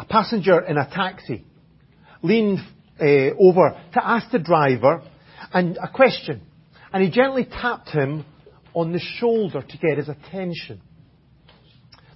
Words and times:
a 0.00 0.04
passenger 0.06 0.60
in 0.60 0.78
a 0.78 0.88
taxi 0.88 1.44
leaned 2.22 2.58
uh, 2.98 3.04
over 3.38 3.78
to 3.92 4.06
ask 4.06 4.30
the 4.30 4.38
driver 4.38 5.02
and 5.52 5.76
a 5.76 5.88
question, 5.88 6.40
and 6.92 7.02
he 7.02 7.10
gently 7.10 7.44
tapped 7.44 7.90
him 7.90 8.24
on 8.72 8.92
the 8.92 9.00
shoulder 9.18 9.62
to 9.62 9.78
get 9.78 9.98
his 9.98 10.08
attention. 10.08 10.80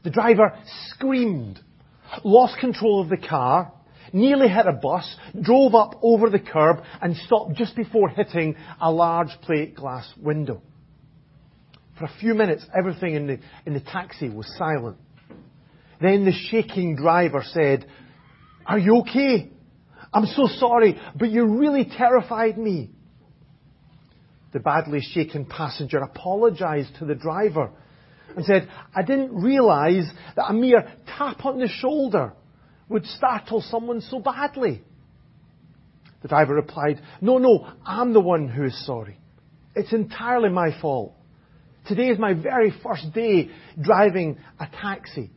The 0.03 0.11
driver 0.11 0.59
screamed, 0.89 1.61
lost 2.25 2.59
control 2.59 3.03
of 3.03 3.11
the 3.11 3.17
car, 3.19 3.73
nearly 4.13 4.49
hit 4.49 4.67
a 4.67 4.73
bus, 4.73 5.17
drove 5.41 5.75
up 5.75 5.99
over 6.03 6.31
the 6.31 6.39
curb, 6.39 6.83
and 7.03 7.17
stopped 7.17 7.55
just 7.55 7.77
before 7.77 8.09
hitting 8.09 8.57
a 8.81 8.91
large 8.91 9.31
plate 9.43 9.75
glass 9.75 10.11
window. 10.17 10.63
For 11.99 12.07
a 12.07 12.13
few 12.21 12.35
minutes, 12.35 12.65
everything 12.77 13.15
in 13.15 13.27
the, 13.27 13.39
in 13.67 13.75
the 13.75 13.81
taxi 13.81 14.29
was 14.31 14.47
silent. 14.57 14.97
Then 16.05 16.27
the 16.27 16.33
shaking 16.51 16.97
driver 16.97 17.43
said, 17.43 17.87
Are 18.67 18.79
you 18.79 18.99
okay? 18.99 19.51
I'm 20.13 20.27
so 20.27 20.49
sorry, 20.59 21.01
but 21.19 21.31
you 21.31 21.59
really 21.59 21.87
terrified 21.87 22.59
me. 22.59 22.91
The 24.53 24.61
badly 24.61 25.01
shaken 25.01 25.47
passenger 25.47 25.97
apologized 26.01 26.97
to 26.99 27.07
the 27.07 27.15
driver 27.15 27.71
and 28.37 28.45
said, 28.45 28.69
I 28.95 29.01
didn't 29.01 29.35
realize 29.35 30.05
that 30.37 30.51
a 30.51 30.53
mere 30.53 30.87
tap 31.07 31.47
on 31.47 31.59
the 31.59 31.69
shoulder 31.69 32.35
would 32.91 33.07
startle 33.07 33.63
someone 33.63 34.03
so 34.03 34.19
badly. 34.19 34.83
The 36.21 36.29
driver 36.29 36.55
replied, 36.55 37.01
No, 37.23 37.39
no, 37.39 37.67
I'm 37.83 38.13
the 38.13 38.21
one 38.21 38.47
who 38.47 38.65
is 38.65 38.85
sorry. 38.85 39.19
It's 39.75 39.95
entirely 39.95 40.51
my 40.51 40.79
fault. 40.83 41.15
Today 41.87 42.11
is 42.11 42.19
my 42.19 42.35
very 42.35 42.75
first 42.83 43.11
day 43.15 43.49
driving 43.81 44.37
a 44.61 44.67
taxi. 44.67 45.31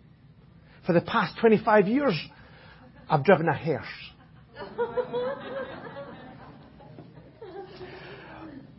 For 0.87 0.93
the 0.93 1.01
past 1.01 1.37
25 1.41 1.89
years, 1.89 2.17
I've 3.09 3.25
driven 3.25 3.49
a 3.49 3.53
hearse. 3.53 3.85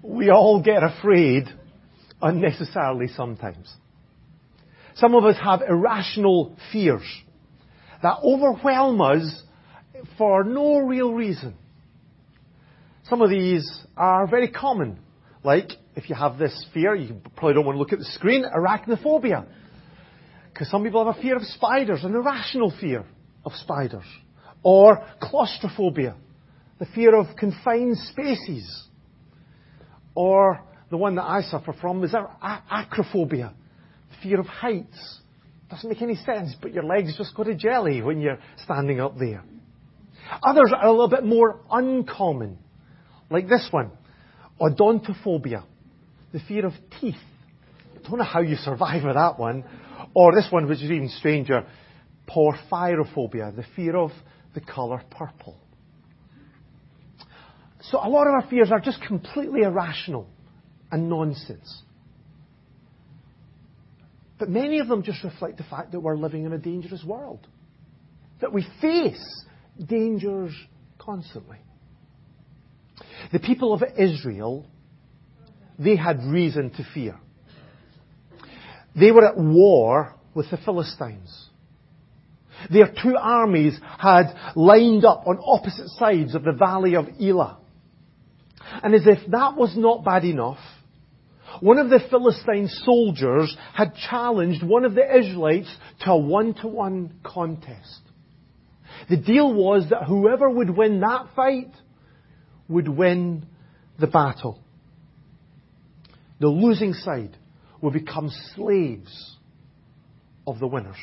we 0.03 0.31
all 0.31 0.63
get 0.63 0.83
afraid 0.83 1.45
unnecessarily 2.23 3.09
sometimes. 3.09 3.71
Some 4.95 5.15
of 5.15 5.27
us 5.27 5.37
have 5.37 5.61
irrational 5.61 6.57
fears 6.73 7.05
that 8.03 8.17
overwhelm 8.25 9.03
us 9.03 9.43
for 10.17 10.45
no 10.45 10.79
real 10.79 11.13
reason. 11.13 11.57
Some 13.11 13.21
of 13.21 13.29
these 13.29 13.71
are 13.99 14.27
very 14.27 14.49
common, 14.49 14.99
like 15.45 15.73
if 15.95 16.09
you 16.09 16.15
have 16.15 16.39
this 16.39 16.65
fear, 16.73 16.95
you 16.95 17.21
probably 17.37 17.53
don't 17.53 17.67
want 17.67 17.77
to 17.77 17.81
look 17.81 17.93
at 17.93 17.99
the 17.99 18.07
screen, 18.07 18.47
arachnophobia. 18.47 19.45
Because 20.59 20.73
some 20.73 20.83
people 20.83 21.07
have 21.07 21.17
a 21.17 21.23
fear 21.23 21.37
of 21.37 21.45
spiders, 21.45 22.03
an 22.03 22.17
irrational 22.17 22.75
fear 22.81 23.05
of 23.45 23.53
spiders. 23.53 24.03
Or 24.65 25.07
claustrophobia, 25.23 26.17
the 26.81 26.87
fear 26.97 27.15
of 27.15 27.37
confined 27.37 27.97
spaces. 27.97 28.89
Or 30.17 30.61
the 30.91 30.97
one 30.97 31.15
that 31.15 31.23
I 31.23 31.43
suffer 31.43 31.73
from 31.81 32.03
is 32.03 32.13
acrophobia, 32.13 33.55
the 34.11 34.17
fear 34.21 34.41
of 34.41 34.47
heights. 34.47 35.21
Doesn't 35.71 35.89
make 35.89 36.03
any 36.03 36.17
sense, 36.17 36.57
but 36.61 36.75
your 36.75 36.83
legs 36.83 37.17
just 37.17 37.37
go 37.37 37.45
to 37.45 37.55
jelly 37.55 38.03
when 38.03 38.21
you're 38.21 38.41
standing 38.65 38.99
up 38.99 39.17
there. 39.17 39.45
Others 40.43 40.73
are 40.77 40.87
a 40.87 40.91
little 40.91 41.09
bit 41.09 41.25
more 41.25 41.61
uncommon, 41.71 42.59
like 43.31 43.49
this 43.49 43.69
one, 43.71 43.93
odontophobia, 44.61 45.63
the 46.33 46.41
fear 46.49 46.67
of 46.67 46.73
teeth. 47.01 47.15
I 47.95 48.09
don't 48.09 48.19
know 48.19 48.25
how 48.25 48.41
you 48.41 48.57
survive 48.57 49.05
with 49.05 49.15
that 49.15 49.39
one. 49.39 49.63
Or 50.15 50.35
this 50.35 50.49
one, 50.51 50.67
which 50.67 50.83
is 50.83 50.91
even 50.91 51.09
stranger, 51.09 51.67
porphyrophobia, 52.29 53.55
the 53.55 53.65
fear 53.77 53.97
of 53.97 54.11
the 54.55 54.61
colour 54.61 55.03
purple. 55.11 55.57
So 57.81 57.99
a 57.99 58.09
lot 58.09 58.27
of 58.27 58.35
our 58.35 58.51
fears 58.51 58.71
are 58.71 58.81
just 58.81 59.01
completely 59.07 59.63
irrational 59.63 60.29
and 60.91 61.09
nonsense. 61.09 61.83
But 64.39 64.49
many 64.49 64.79
of 64.79 64.89
them 64.89 65.03
just 65.03 65.23
reflect 65.25 65.57
the 65.57 65.65
fact 65.65 65.93
that 65.93 66.01
we're 66.01 66.17
living 66.17 66.45
in 66.45 66.53
a 66.53 66.59
dangerous 66.59 67.03
world. 67.05 67.47
That 68.41 68.53
we 68.53 68.67
face 68.81 69.45
dangers 69.85 70.53
constantly. 70.99 71.59
The 73.33 73.41
people 73.41 73.73
of 73.73 73.83
Israel, 73.99 74.67
they 75.79 75.97
had 75.97 76.23
reason 76.25 76.71
to 76.71 76.87
fear. 76.95 77.19
They 78.95 79.11
were 79.11 79.27
at 79.27 79.39
war 79.39 80.15
with 80.35 80.51
the 80.51 80.57
Philistines. 80.59 81.49
Their 82.71 82.93
two 83.03 83.17
armies 83.17 83.79
had 83.99 84.35
lined 84.57 85.05
up 85.05 85.27
on 85.27 85.39
opposite 85.45 85.89
sides 85.91 86.35
of 86.35 86.43
the 86.43 86.53
valley 86.53 86.95
of 86.95 87.07
Elah. 87.21 87.59
And 88.83 88.95
as 88.95 89.07
if 89.07 89.19
that 89.31 89.57
was 89.57 89.77
not 89.77 90.05
bad 90.05 90.25
enough, 90.25 90.59
one 91.61 91.79
of 91.79 91.89
the 91.89 92.01
Philistine 92.11 92.69
soldiers 92.69 93.57
had 93.75 93.95
challenged 94.11 94.63
one 94.63 94.85
of 94.85 94.95
the 94.95 95.19
Israelites 95.19 95.75
to 96.01 96.13
a 96.13 96.17
one-to-one 96.17 97.21
contest. 97.25 98.01
The 99.09 99.17
deal 99.17 99.53
was 99.53 99.89
that 99.91 100.05
whoever 100.05 100.51
would 100.51 100.71
win 100.71 101.01
that 101.01 101.29
fight 101.35 101.73
would 102.69 102.89
win 102.89 103.47
the 103.99 104.07
battle. 104.07 104.61
The 106.41 106.49
losing 106.49 106.93
side 106.93 107.37
would 107.81 107.93
become 107.93 108.31
slaves 108.55 109.37
of 110.47 110.59
the 110.59 110.67
winners. 110.67 110.97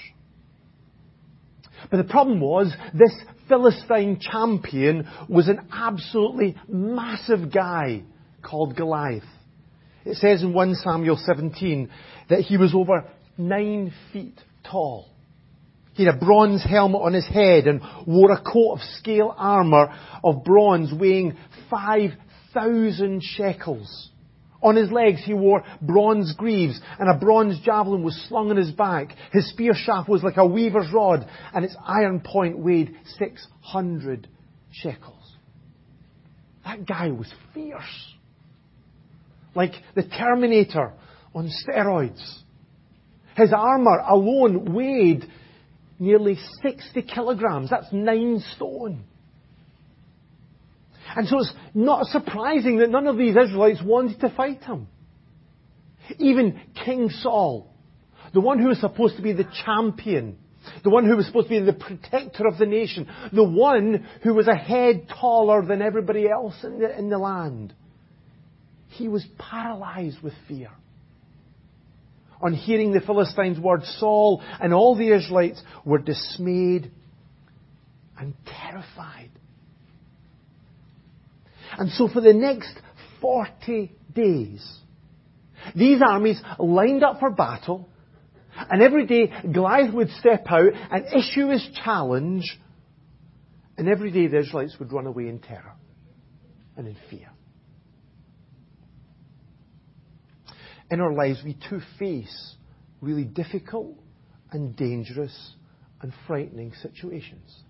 But 1.92 1.98
the 1.98 2.12
problem 2.12 2.40
was 2.40 2.74
this 2.94 3.14
Philistine 3.48 4.20
champion 4.20 5.08
was 5.30 5.48
an 5.48 5.68
absolutely 5.72 6.56
massive 6.68 7.54
guy 7.54 8.04
called 8.42 8.76
Goliath. 8.76 9.24
It 10.04 10.18
says 10.18 10.42
in 10.44 10.54
1 10.54 10.76
Samuel 10.76 11.18
17 11.18 11.90
that 12.30 12.42
he 12.42 12.58
was 12.58 12.74
over 12.74 13.06
nine 13.38 13.94
feet 14.14 14.40
tall. 14.70 15.10
He 15.94 16.06
had 16.06 16.16
a 16.16 16.18
bronze 16.18 16.64
helmet 16.64 17.02
on 17.02 17.14
his 17.14 17.28
head 17.28 17.68
and 17.68 17.82
wore 18.06 18.32
a 18.32 18.42
coat 18.42 18.74
of 18.74 18.80
scale 19.00 19.34
armour 19.36 19.88
of 20.24 20.44
bronze 20.44 20.92
weighing 20.94 21.38
5,000 21.70 23.22
shekels. 23.24 24.10
On 24.62 24.76
his 24.76 24.92
legs 24.92 25.22
he 25.24 25.34
wore 25.34 25.64
bronze 25.82 26.34
greaves 26.38 26.80
and 27.00 27.10
a 27.10 27.18
bronze 27.18 27.60
javelin 27.64 28.04
was 28.04 28.16
slung 28.28 28.50
on 28.50 28.58
his 28.58 28.72
back. 28.72 29.10
His 29.32 29.50
spear 29.50 29.74
shaft 29.76 30.10
was 30.10 30.24
like 30.24 30.38
a 30.38 30.46
weaver's 30.46 30.92
rod 30.92 31.28
and 31.54 31.64
its 31.64 31.76
iron 31.86 32.22
point 32.22 32.58
weighed 32.58 32.96
600 33.18 34.28
shekels. 34.72 35.36
That 36.64 36.86
guy 36.88 37.12
was 37.12 37.32
fierce 37.54 38.16
like 39.56 39.72
the 39.96 40.04
Terminator 40.04 40.94
on 41.34 41.50
steroids. 41.50 42.22
His 43.36 43.52
armor 43.54 44.00
alone 44.08 44.74
weighed 44.74 45.26
nearly 45.98 46.38
60 46.62 47.02
kilograms. 47.04 47.70
That's 47.70 47.92
nine 47.92 48.44
stone. 48.56 49.06
And 51.16 51.28
so 51.28 51.40
it's 51.40 51.54
not 51.74 52.08
surprising 52.08 52.80
that 52.80 52.90
none 52.90 53.08
of 53.08 53.18
these 53.18 53.36
Israelites 53.36 53.82
wanted 53.84 54.20
to 54.22 54.30
fight 54.30 54.64
him. 54.64 54.88
Even 56.20 56.60
King 56.86 57.10
Saul, 57.10 57.74
the 58.34 58.42
one 58.42 58.60
who 58.60 58.68
was 58.68 58.80
supposed 58.80 59.18
to 59.18 59.22
be 59.22 59.34
the 59.34 59.48
champion, 59.66 60.38
the 60.84 60.90
one 60.90 61.06
who 61.06 61.16
was 61.16 61.26
supposed 61.26 61.48
to 61.48 61.60
be 61.60 61.66
the 61.66 61.74
protector 61.74 62.48
of 62.48 62.58
the 62.58 62.66
nation, 62.66 63.08
the 63.34 63.44
one 63.44 64.08
who 64.24 64.34
was 64.34 64.48
a 64.48 64.56
head 64.56 65.08
taller 65.20 65.66
than 65.66 65.82
everybody 65.82 66.28
else 66.30 66.56
in 66.64 66.80
the, 66.80 66.98
in 66.98 67.10
the 67.10 67.18
land, 67.18 67.74
he 68.90 69.08
was 69.08 69.26
paralyzed 69.38 70.22
with 70.22 70.34
fear. 70.48 70.70
On 72.42 72.54
hearing 72.54 72.92
the 72.92 73.02
Philistines' 73.02 73.60
word, 73.60 73.84
Saul 74.00 74.44
and 74.60 74.74
all 74.74 74.96
the 74.96 75.10
Israelites 75.10 75.62
were 75.86 76.00
dismayed 76.00 76.92
and 78.18 78.34
terrified. 78.46 79.32
And 81.78 81.90
so 81.92 82.08
for 82.08 82.22
the 82.22 82.34
next 82.34 82.74
40 83.22 83.94
days, 84.14 84.80
these 85.76 86.02
armies 86.08 86.40
lined 86.60 87.04
up 87.04 87.20
for 87.20 87.32
battle, 87.32 87.90
and 88.70 88.82
every 88.82 89.06
day 89.06 89.32
Goliath 89.52 89.94
would 89.94 90.10
step 90.12 90.46
out 90.48 90.72
and 90.92 91.06
issue 91.08 91.50
his 91.50 91.68
challenge, 91.84 92.58
and 93.78 93.90
every 93.90 94.12
day 94.12 94.28
the 94.28 94.40
Israelites 94.40 94.76
would 94.80 94.94
run 94.94 95.08
away 95.08 95.28
in 95.28 95.40
terror 95.40 95.74
and 96.78 96.88
in 96.88 96.96
fear. 97.10 97.30
in 100.92 101.02
our 101.02 101.14
lives, 101.14 101.42
we 101.44 101.58
too 101.70 101.82
face 101.98 102.56
really 103.02 103.24
difficult 103.24 103.98
and 104.52 104.76
dangerous 104.76 105.54
and 106.02 106.14
frightening 106.28 106.74
situations. 106.82 107.64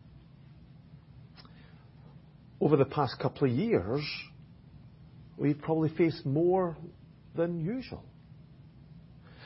Over 2.61 2.77
the 2.77 2.85
past 2.85 3.19
couple 3.19 3.47
of 3.47 3.53
years, 3.53 4.01
we've 5.37 5.59
probably 5.59 5.89
faced 5.89 6.25
more 6.25 6.77
than 7.35 7.59
usual. 7.59 8.03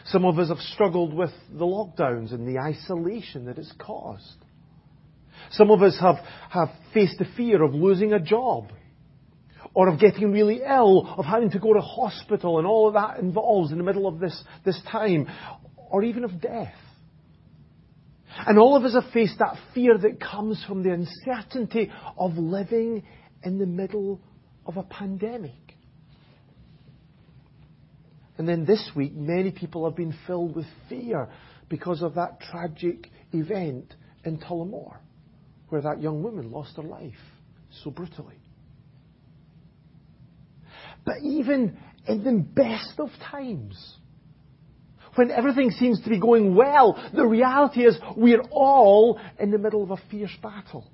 Some 0.05 0.25
of 0.25 0.39
us 0.39 0.49
have 0.49 0.59
struggled 0.59 1.13
with 1.13 1.31
the 1.51 1.65
lockdowns 1.65 2.33
and 2.33 2.47
the 2.47 2.59
isolation 2.59 3.45
that 3.45 3.57
it's 3.57 3.73
caused. 3.77 4.45
Some 5.51 5.71
of 5.71 5.81
us 5.81 5.97
have, 5.99 6.17
have 6.49 6.69
faced 6.93 7.17
the 7.17 7.25
fear 7.35 7.63
of 7.63 7.73
losing 7.73 8.13
a 8.13 8.19
job 8.19 8.71
or 9.73 9.87
of 9.87 9.99
getting 9.99 10.31
really 10.31 10.61
ill, 10.65 11.13
of 11.17 11.25
having 11.25 11.51
to 11.51 11.59
go 11.59 11.73
to 11.73 11.79
hospital 11.79 12.57
and 12.57 12.67
all 12.67 12.87
of 12.87 12.93
that 12.93 13.19
involves 13.19 13.71
in 13.71 13.77
the 13.77 13.83
middle 13.83 14.07
of 14.07 14.19
this, 14.19 14.43
this 14.65 14.79
time, 14.91 15.27
or 15.89 16.03
even 16.03 16.23
of 16.23 16.41
death. 16.41 16.73
And 18.37 18.57
all 18.57 18.75
of 18.75 18.83
us 18.83 18.93
have 18.93 19.11
faced 19.11 19.39
that 19.39 19.55
fear 19.73 19.97
that 19.97 20.19
comes 20.19 20.63
from 20.65 20.83
the 20.83 20.91
uncertainty 20.91 21.91
of 22.17 22.37
living 22.37 23.03
in 23.43 23.57
the 23.57 23.65
middle 23.65 24.21
of 24.65 24.77
a 24.77 24.83
pandemic. 24.83 25.53
And 28.37 28.47
then 28.47 28.65
this 28.65 28.91
week, 28.95 29.13
many 29.13 29.51
people 29.51 29.85
have 29.85 29.97
been 29.97 30.15
filled 30.25 30.55
with 30.55 30.65
fear 30.87 31.27
because 31.67 32.01
of 32.01 32.15
that 32.15 32.39
tragic 32.39 33.09
event 33.33 33.93
in 34.23 34.37
Tullamore, 34.39 34.97
where 35.69 35.81
that 35.81 36.01
young 36.01 36.23
woman 36.23 36.51
lost 36.51 36.77
her 36.77 36.83
life 36.83 37.13
so 37.83 37.91
brutally. 37.91 38.39
But 41.05 41.15
even 41.23 41.77
in 42.07 42.23
the 42.23 42.39
best 42.39 42.99
of 42.99 43.09
times, 43.31 43.95
when 45.15 45.31
everything 45.31 45.71
seems 45.71 46.01
to 46.01 46.09
be 46.09 46.19
going 46.19 46.55
well, 46.55 47.01
the 47.13 47.25
reality 47.25 47.81
is 47.81 47.97
we're 48.15 48.43
all 48.51 49.19
in 49.39 49.51
the 49.51 49.57
middle 49.57 49.83
of 49.83 49.91
a 49.91 49.97
fierce 50.09 50.35
battle. 50.41 50.89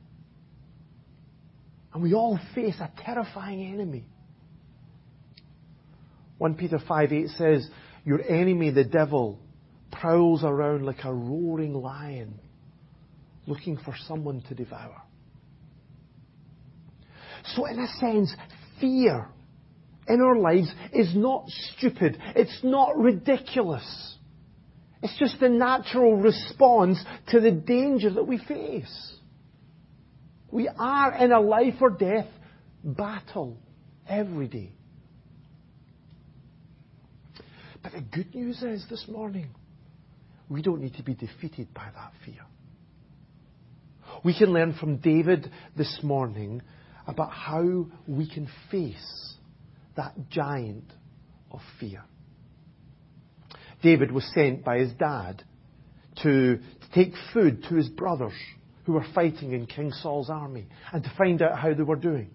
And 1.94 2.04
we 2.04 2.14
all 2.14 2.40
face 2.54 2.76
a 2.80 2.92
terrifying 3.04 3.74
enemy. 3.74 4.06
1 6.38 6.56
Peter 6.56 6.80
5 6.86 7.14
8 7.14 7.28
says, 7.30 7.70
Your 8.04 8.22
enemy, 8.22 8.72
the 8.72 8.84
devil, 8.84 9.40
prowls 9.92 10.44
around 10.44 10.86
like 10.86 11.04
a 11.06 11.14
roaring 11.14 11.74
lion, 11.74 12.40
looking 13.48 13.78
for 13.78 13.96
someone 14.08 14.42
to 14.50 14.56
devour. 14.56 15.02
So, 17.56 17.66
in 17.66 17.80
a 17.80 17.88
sense, 18.00 18.36
fear 18.82 19.30
in 20.08 20.22
our 20.22 20.36
lives 20.36 20.72
is 20.94 21.16
not 21.16 21.50
stupid. 21.50 22.18
It's 22.36 22.60
not 22.64 22.98
ridiculous. 22.98 24.16
It's 25.02 25.18
just 25.18 25.40
the 25.40 25.50
natural 25.50 26.18
response 26.18 27.04
to 27.30 27.40
the 27.40 27.52
danger 27.52 28.10
that 28.12 28.28
we 28.28 28.38
face. 28.38 29.14
We 30.52 30.68
are 30.68 31.14
in 31.16 31.32
a 31.32 31.40
life 31.40 31.76
or 31.82 31.90
death 31.90 32.28
battle 32.84 33.58
every 34.08 34.48
day. 34.48 34.72
But 37.84 37.94
the 37.94 38.02
good 38.02 38.34
news 38.34 38.64
is 38.64 38.86
this 38.90 39.06
morning, 39.08 39.50
we 40.50 40.62
don't 40.62 40.82
need 40.82 40.96
to 40.96 41.04
be 41.04 41.14
defeated 41.14 41.74
by 41.74 41.88
that 41.94 42.14
fear. 42.26 42.42
We 44.24 44.36
can 44.36 44.54
learn 44.54 44.74
from 44.74 44.98
David 44.98 45.52
this 45.78 46.00
morning 46.02 46.62
about 47.06 47.32
how 47.32 47.86
we 48.08 48.28
can 48.28 48.48
face 48.72 49.35
that 49.96 50.30
giant 50.30 50.92
of 51.52 51.60
fear. 51.80 52.04
David 53.82 54.12
was 54.12 54.30
sent 54.34 54.64
by 54.64 54.80
his 54.80 54.92
dad 54.94 55.44
to, 56.24 56.58
to 56.58 56.92
take 56.94 57.14
food 57.34 57.64
to 57.70 57.76
his 57.76 57.90
brothers 57.90 58.34
who 58.86 58.94
were 58.94 59.06
fighting 59.14 59.52
in 59.54 59.66
King 59.66 59.92
Saul's 59.92 60.30
army 60.30 60.68
and 60.92 61.04
to 61.04 61.12
find 61.18 61.42
out 61.42 61.58
how 61.58 61.74
they 61.74 61.84
were 61.84 61.96
doing. 61.96 62.32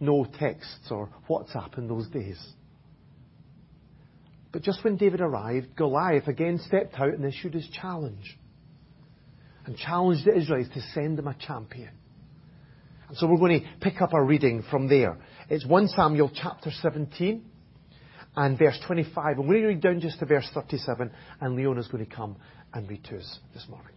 No 0.00 0.24
texts 0.38 0.88
or 0.90 1.08
WhatsApp 1.28 1.78
in 1.78 1.86
those 1.88 2.08
days. 2.08 2.38
But 4.52 4.62
just 4.62 4.84
when 4.84 4.96
David 4.96 5.20
arrived, 5.20 5.76
Goliath 5.76 6.28
again 6.28 6.60
stepped 6.64 6.94
out 6.94 7.14
and 7.14 7.24
issued 7.24 7.54
his 7.54 7.68
challenge. 7.68 8.38
And 9.66 9.76
challenged 9.76 10.26
the 10.26 10.36
Israelites 10.36 10.68
to 10.74 10.80
send 10.92 11.18
them 11.18 11.26
a 11.26 11.34
champion. 11.34 11.90
And 13.08 13.16
so 13.16 13.26
we're 13.26 13.38
going 13.38 13.60
to 13.60 13.66
pick 13.80 14.00
up 14.00 14.14
our 14.14 14.24
reading 14.24 14.62
from 14.70 14.88
there. 14.88 15.18
It's 15.50 15.66
1 15.66 15.88
Samuel 15.88 16.30
chapter 16.34 16.70
17 16.70 17.44
and 18.34 18.58
verse 18.58 18.78
25. 18.86 19.38
I'm 19.38 19.46
going 19.46 19.60
to 19.60 19.66
read 19.66 19.80
down 19.82 20.00
just 20.00 20.18
to 20.20 20.24
verse 20.24 20.48
37 20.54 21.10
and 21.40 21.54
Leona's 21.54 21.88
going 21.88 22.04
to 22.04 22.10
come 22.10 22.36
and 22.72 22.88
read 22.88 23.04
to 23.04 23.18
us 23.18 23.38
this 23.52 23.66
morning. 23.68 23.90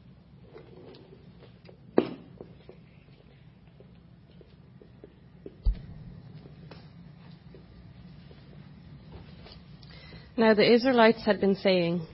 Now 10.35 10.53
the 10.53 10.69
Israelites 10.69 11.25
had 11.25 11.39
been 11.39 11.55
saying, 11.55 12.05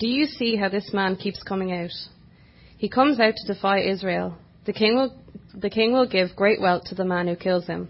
Do 0.00 0.08
you 0.08 0.26
see 0.26 0.56
how 0.56 0.68
this 0.68 0.90
man 0.92 1.14
keeps 1.14 1.42
coming 1.44 1.72
out? 1.72 1.90
He 2.78 2.88
comes 2.88 3.20
out 3.20 3.34
to 3.36 3.54
defy 3.54 3.82
Israel. 3.82 4.36
The 4.66 4.72
king 4.72 4.96
will, 4.96 5.16
the 5.54 5.70
king 5.70 5.92
will 5.92 6.08
give 6.08 6.34
great 6.34 6.60
wealth 6.60 6.84
to 6.86 6.96
the 6.96 7.04
man 7.04 7.28
who 7.28 7.36
kills 7.36 7.66
him. 7.66 7.88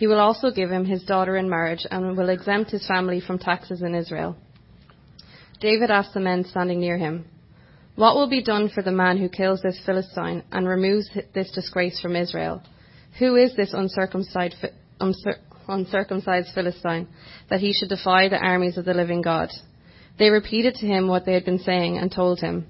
He 0.00 0.06
will 0.06 0.18
also 0.18 0.50
give 0.50 0.70
him 0.70 0.86
his 0.86 1.02
daughter 1.02 1.36
in 1.36 1.50
marriage 1.50 1.86
and 1.90 2.16
will 2.16 2.30
exempt 2.30 2.70
his 2.70 2.86
family 2.86 3.20
from 3.20 3.38
taxes 3.38 3.82
in 3.82 3.94
Israel. 3.94 4.34
David 5.60 5.90
asked 5.90 6.14
the 6.14 6.20
men 6.20 6.46
standing 6.46 6.80
near 6.80 6.96
him, 6.96 7.26
What 7.96 8.14
will 8.16 8.26
be 8.26 8.42
done 8.42 8.70
for 8.70 8.82
the 8.82 8.92
man 8.92 9.18
who 9.18 9.28
kills 9.28 9.60
this 9.60 9.78
Philistine 9.84 10.42
and 10.52 10.66
removes 10.66 11.10
this 11.34 11.52
disgrace 11.52 12.00
from 12.00 12.16
Israel? 12.16 12.62
Who 13.18 13.36
is 13.36 13.54
this 13.54 13.74
uncircumcised, 13.74 14.54
uncircumcised 15.68 16.54
Philistine, 16.54 17.06
that 17.50 17.60
he 17.60 17.74
should 17.74 17.90
defy 17.90 18.30
the 18.30 18.38
armies 18.38 18.78
of 18.78 18.86
the 18.86 18.94
living 18.94 19.20
God. 19.20 19.50
They 20.18 20.30
repeated 20.30 20.76
to 20.76 20.86
him 20.86 21.08
what 21.08 21.26
they 21.26 21.34
had 21.34 21.44
been 21.44 21.58
saying 21.58 21.98
and 21.98 22.10
told 22.10 22.40
him, 22.40 22.66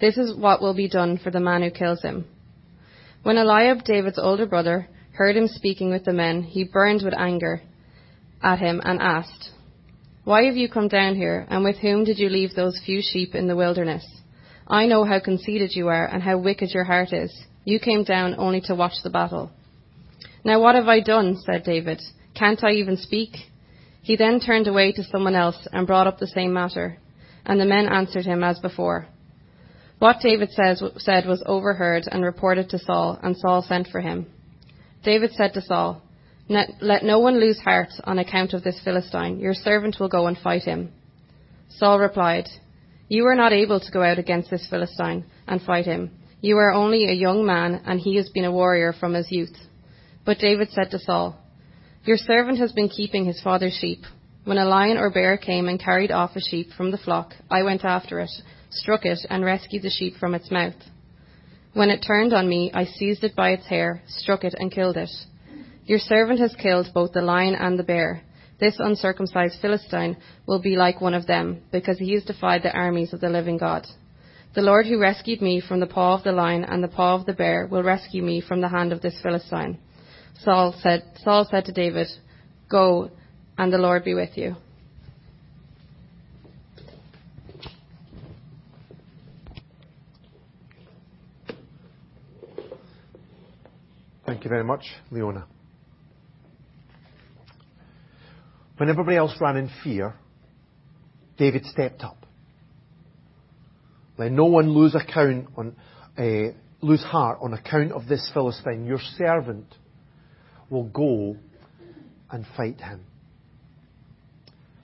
This 0.00 0.16
is 0.16 0.36
what 0.36 0.60
will 0.60 0.74
be 0.74 0.88
done 0.88 1.18
for 1.18 1.32
the 1.32 1.40
man 1.40 1.62
who 1.62 1.70
kills 1.72 2.02
him. 2.02 2.26
When 3.24 3.38
Eliab, 3.38 3.82
David's 3.82 4.20
older 4.20 4.46
brother, 4.46 4.88
heard 5.20 5.36
him 5.36 5.48
speaking 5.48 5.90
with 5.90 6.02
the 6.06 6.14
men, 6.14 6.42
he 6.42 6.64
burned 6.64 7.02
with 7.04 7.12
anger 7.12 7.60
at 8.42 8.58
him 8.58 8.80
and 8.82 8.98
asked, 9.02 9.50
Why 10.24 10.44
have 10.44 10.56
you 10.56 10.66
come 10.66 10.88
down 10.88 11.14
here, 11.14 11.46
and 11.50 11.62
with 11.62 11.76
whom 11.76 12.04
did 12.04 12.18
you 12.18 12.30
leave 12.30 12.54
those 12.54 12.80
few 12.86 13.02
sheep 13.02 13.34
in 13.34 13.46
the 13.46 13.54
wilderness? 13.54 14.02
I 14.66 14.86
know 14.86 15.04
how 15.04 15.20
conceited 15.20 15.72
you 15.76 15.88
are 15.88 16.06
and 16.06 16.22
how 16.22 16.38
wicked 16.38 16.70
your 16.70 16.84
heart 16.84 17.12
is. 17.12 17.30
You 17.66 17.78
came 17.78 18.02
down 18.02 18.36
only 18.38 18.62
to 18.62 18.74
watch 18.74 18.94
the 19.02 19.10
battle. 19.10 19.50
Now 20.42 20.58
what 20.58 20.74
have 20.74 20.88
I 20.88 21.00
done? 21.00 21.36
said 21.44 21.64
David. 21.64 22.00
Can't 22.34 22.64
I 22.64 22.70
even 22.70 22.96
speak? 22.96 23.36
He 24.00 24.16
then 24.16 24.40
turned 24.40 24.68
away 24.68 24.92
to 24.92 25.04
someone 25.04 25.34
else 25.34 25.68
and 25.70 25.86
brought 25.86 26.06
up 26.06 26.18
the 26.18 26.28
same 26.28 26.54
matter. 26.54 26.96
And 27.44 27.60
the 27.60 27.66
men 27.66 27.86
answered 27.86 28.24
him 28.24 28.42
as 28.42 28.58
before. 28.58 29.06
What 29.98 30.22
David 30.22 30.48
says, 30.52 30.82
said 30.96 31.26
was 31.26 31.42
overheard 31.44 32.04
and 32.10 32.24
reported 32.24 32.70
to 32.70 32.78
Saul, 32.78 33.18
and 33.22 33.36
Saul 33.36 33.60
sent 33.60 33.88
for 33.88 34.00
him. 34.00 34.24
David 35.02 35.32
said 35.32 35.54
to 35.54 35.62
Saul, 35.62 36.02
Let 36.48 37.02
no 37.02 37.18
one 37.18 37.40
lose 37.40 37.58
heart 37.58 37.90
on 38.04 38.18
account 38.18 38.52
of 38.52 38.62
this 38.62 38.80
Philistine. 38.84 39.38
Your 39.38 39.54
servant 39.54 39.96
will 39.98 40.08
go 40.08 40.26
and 40.26 40.36
fight 40.36 40.62
him. 40.62 40.92
Saul 41.68 41.98
replied, 41.98 42.48
You 43.08 43.26
are 43.26 43.34
not 43.34 43.52
able 43.52 43.80
to 43.80 43.92
go 43.92 44.02
out 44.02 44.18
against 44.18 44.50
this 44.50 44.66
Philistine 44.68 45.24
and 45.46 45.62
fight 45.62 45.86
him. 45.86 46.10
You 46.40 46.56
are 46.58 46.72
only 46.72 47.08
a 47.08 47.12
young 47.12 47.44
man, 47.44 47.82
and 47.86 48.00
he 48.00 48.16
has 48.16 48.28
been 48.30 48.44
a 48.44 48.52
warrior 48.52 48.92
from 48.92 49.14
his 49.14 49.30
youth. 49.30 49.56
But 50.24 50.38
David 50.38 50.70
said 50.70 50.90
to 50.90 50.98
Saul, 50.98 51.40
your 52.04 52.16
servant 52.16 52.58
has 52.58 52.72
been 52.72 52.88
keeping 52.88 53.26
his 53.26 53.42
father's 53.42 53.74
sheep. 53.74 54.04
When 54.44 54.56
a 54.56 54.64
lion 54.64 54.96
or 54.96 55.10
bear 55.10 55.36
came 55.36 55.68
and 55.68 55.78
carried 55.78 56.10
off 56.10 56.34
a 56.34 56.40
sheep 56.40 56.70
from 56.72 56.90
the 56.90 56.98
flock, 56.98 57.34
I 57.50 57.62
went 57.62 57.84
after 57.84 58.20
it, 58.20 58.30
struck 58.70 59.04
it, 59.04 59.18
and 59.28 59.44
rescued 59.44 59.82
the 59.82 59.90
sheep 59.90 60.16
from 60.16 60.34
its 60.34 60.50
mouth. 60.50 60.74
When 61.72 61.90
it 61.90 62.02
turned 62.02 62.32
on 62.32 62.48
me, 62.48 62.70
I 62.74 62.84
seized 62.84 63.22
it 63.22 63.36
by 63.36 63.50
its 63.50 63.66
hair, 63.66 64.02
struck 64.08 64.42
it, 64.44 64.54
and 64.58 64.72
killed 64.72 64.96
it. 64.96 65.10
Your 65.86 66.00
servant 66.00 66.40
has 66.40 66.54
killed 66.56 66.88
both 66.92 67.12
the 67.12 67.22
lion 67.22 67.54
and 67.54 67.78
the 67.78 67.84
bear. 67.84 68.22
This 68.58 68.76
uncircumcised 68.78 69.60
Philistine 69.60 70.16
will 70.46 70.60
be 70.60 70.76
like 70.76 71.00
one 71.00 71.14
of 71.14 71.26
them, 71.26 71.62
because 71.70 71.98
he 71.98 72.12
has 72.14 72.24
defied 72.24 72.62
the 72.62 72.76
armies 72.76 73.12
of 73.12 73.20
the 73.20 73.30
living 73.30 73.56
God. 73.56 73.86
The 74.54 74.62
Lord 74.62 74.86
who 74.86 74.98
rescued 74.98 75.40
me 75.40 75.60
from 75.60 75.78
the 75.78 75.86
paw 75.86 76.14
of 76.14 76.24
the 76.24 76.32
lion 76.32 76.64
and 76.64 76.82
the 76.82 76.88
paw 76.88 77.14
of 77.14 77.24
the 77.24 77.32
bear 77.32 77.68
will 77.70 77.84
rescue 77.84 78.22
me 78.22 78.40
from 78.40 78.60
the 78.60 78.68
hand 78.68 78.92
of 78.92 79.00
this 79.00 79.18
Philistine. 79.22 79.78
Saul 80.42 80.74
said, 80.82 81.04
Saul 81.22 81.46
said 81.48 81.66
to 81.66 81.72
David, 81.72 82.08
Go, 82.68 83.10
and 83.56 83.72
the 83.72 83.78
Lord 83.78 84.04
be 84.04 84.14
with 84.14 84.36
you. 84.36 84.56
Thank 94.30 94.44
you 94.44 94.48
very 94.48 94.62
much, 94.62 94.84
Leona. 95.10 95.44
When 98.76 98.88
everybody 98.88 99.16
else 99.16 99.34
ran 99.40 99.56
in 99.56 99.68
fear, 99.82 100.14
David 101.36 101.66
stepped 101.66 102.04
up. 102.04 102.16
Let 104.18 104.30
no 104.30 104.44
one 104.44 104.70
lose 104.70 104.94
account 104.94 105.48
on, 105.56 105.74
uh, 106.16 106.54
lose 106.80 107.02
heart 107.02 107.40
on 107.42 107.54
account 107.54 107.90
of 107.90 108.06
this 108.06 108.30
Philistine. 108.32 108.86
Your 108.86 109.00
servant 109.18 109.66
will 110.70 110.84
go 110.84 111.36
and 112.30 112.46
fight 112.56 112.80
him. 112.80 113.00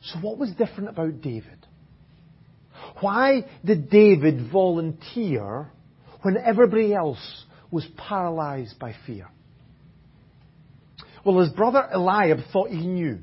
So, 0.03 0.19
what 0.19 0.39
was 0.39 0.51
different 0.59 0.89
about 0.89 1.21
David? 1.21 1.65
Why 2.99 3.45
did 3.65 3.91
David 3.91 4.51
volunteer 4.51 5.71
when 6.23 6.37
everybody 6.37 6.93
else 6.93 7.45
was 7.71 7.87
paralyzed 7.97 8.79
by 8.79 8.95
fear. 9.07 9.29
Well, 11.27 11.41
his 11.41 11.51
brother 11.51 11.85
Eliab 11.93 12.39
thought 12.53 12.71
he 12.71 12.87
knew. 12.87 13.19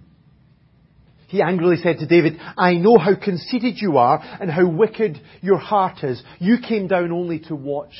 He 1.30 1.42
angrily 1.42 1.78
said 1.78 2.00
to 2.00 2.06
David, 2.06 2.38
I 2.58 2.74
know 2.74 2.98
how 2.98 3.16
conceited 3.16 3.76
you 3.78 3.98
are 3.98 4.22
and 4.42 4.52
how 4.52 4.68
wicked 4.70 5.22
your 5.42 5.58
heart 5.58 6.04
is. 6.04 6.22
You 6.38 6.58
came 6.60 6.88
down 6.88 7.14
only 7.14 7.40
to 7.48 7.56
watch 7.56 7.94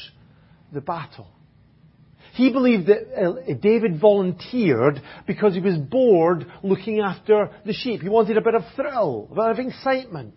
the 0.74 0.82
battle. 0.82 1.30
He 2.34 2.52
believed 2.52 2.88
that 2.88 3.18
uh, 3.18 3.54
David 3.62 4.02
volunteered 4.02 5.02
because 5.26 5.54
he 5.54 5.62
was 5.62 5.78
bored 5.78 6.48
looking 6.64 7.00
after 7.00 7.52
the 7.66 7.74
sheep. 7.74 8.02
He 8.02 8.10
wanted 8.10 8.36
a 8.36 8.42
bit 8.42 8.56
of 8.56 8.64
thrill, 8.76 9.30
a 9.32 9.36
bit 9.36 9.52
of 9.52 9.66
excitement. 9.66 10.34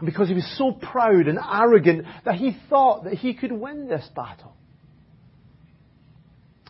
And 0.00 0.06
because 0.06 0.26
he 0.26 0.34
was 0.34 0.52
so 0.58 0.72
proud 0.72 1.28
and 1.28 1.38
arrogant 1.38 2.06
that 2.24 2.34
he 2.34 2.58
thought 2.68 3.04
that 3.04 3.14
he 3.14 3.34
could 3.34 3.52
win 3.52 3.86
this 3.86 4.08
battle. 4.16 4.56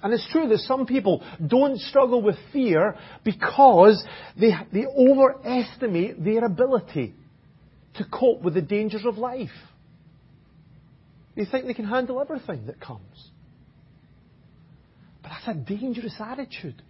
And 0.03 0.13
it's 0.13 0.27
true 0.33 0.49
that 0.49 0.59
some 0.61 0.87
people 0.87 1.25
don't 1.47 1.79
struggle 1.79 2.23
with 2.23 2.37
fear 2.53 2.97
because 3.25 4.05
they, 4.39 4.51
they 4.73 4.85
overestimate 4.85 6.25
their 6.25 6.45
ability 6.45 7.15
to 7.95 8.05
cope 8.11 8.43
with 8.43 8.55
the 8.55 8.63
dangers 8.63 9.05
of 9.05 9.19
life. 9.19 9.51
They 11.37 11.45
think 11.45 11.67
they 11.67 11.75
can 11.75 11.87
handle 11.87 12.21
everything 12.21 12.67
that 12.67 12.81
comes. 12.81 13.31
But 15.23 15.31
that's 15.31 15.57
a 15.57 15.61
dangerous 15.61 16.15
attitude. 16.19 16.83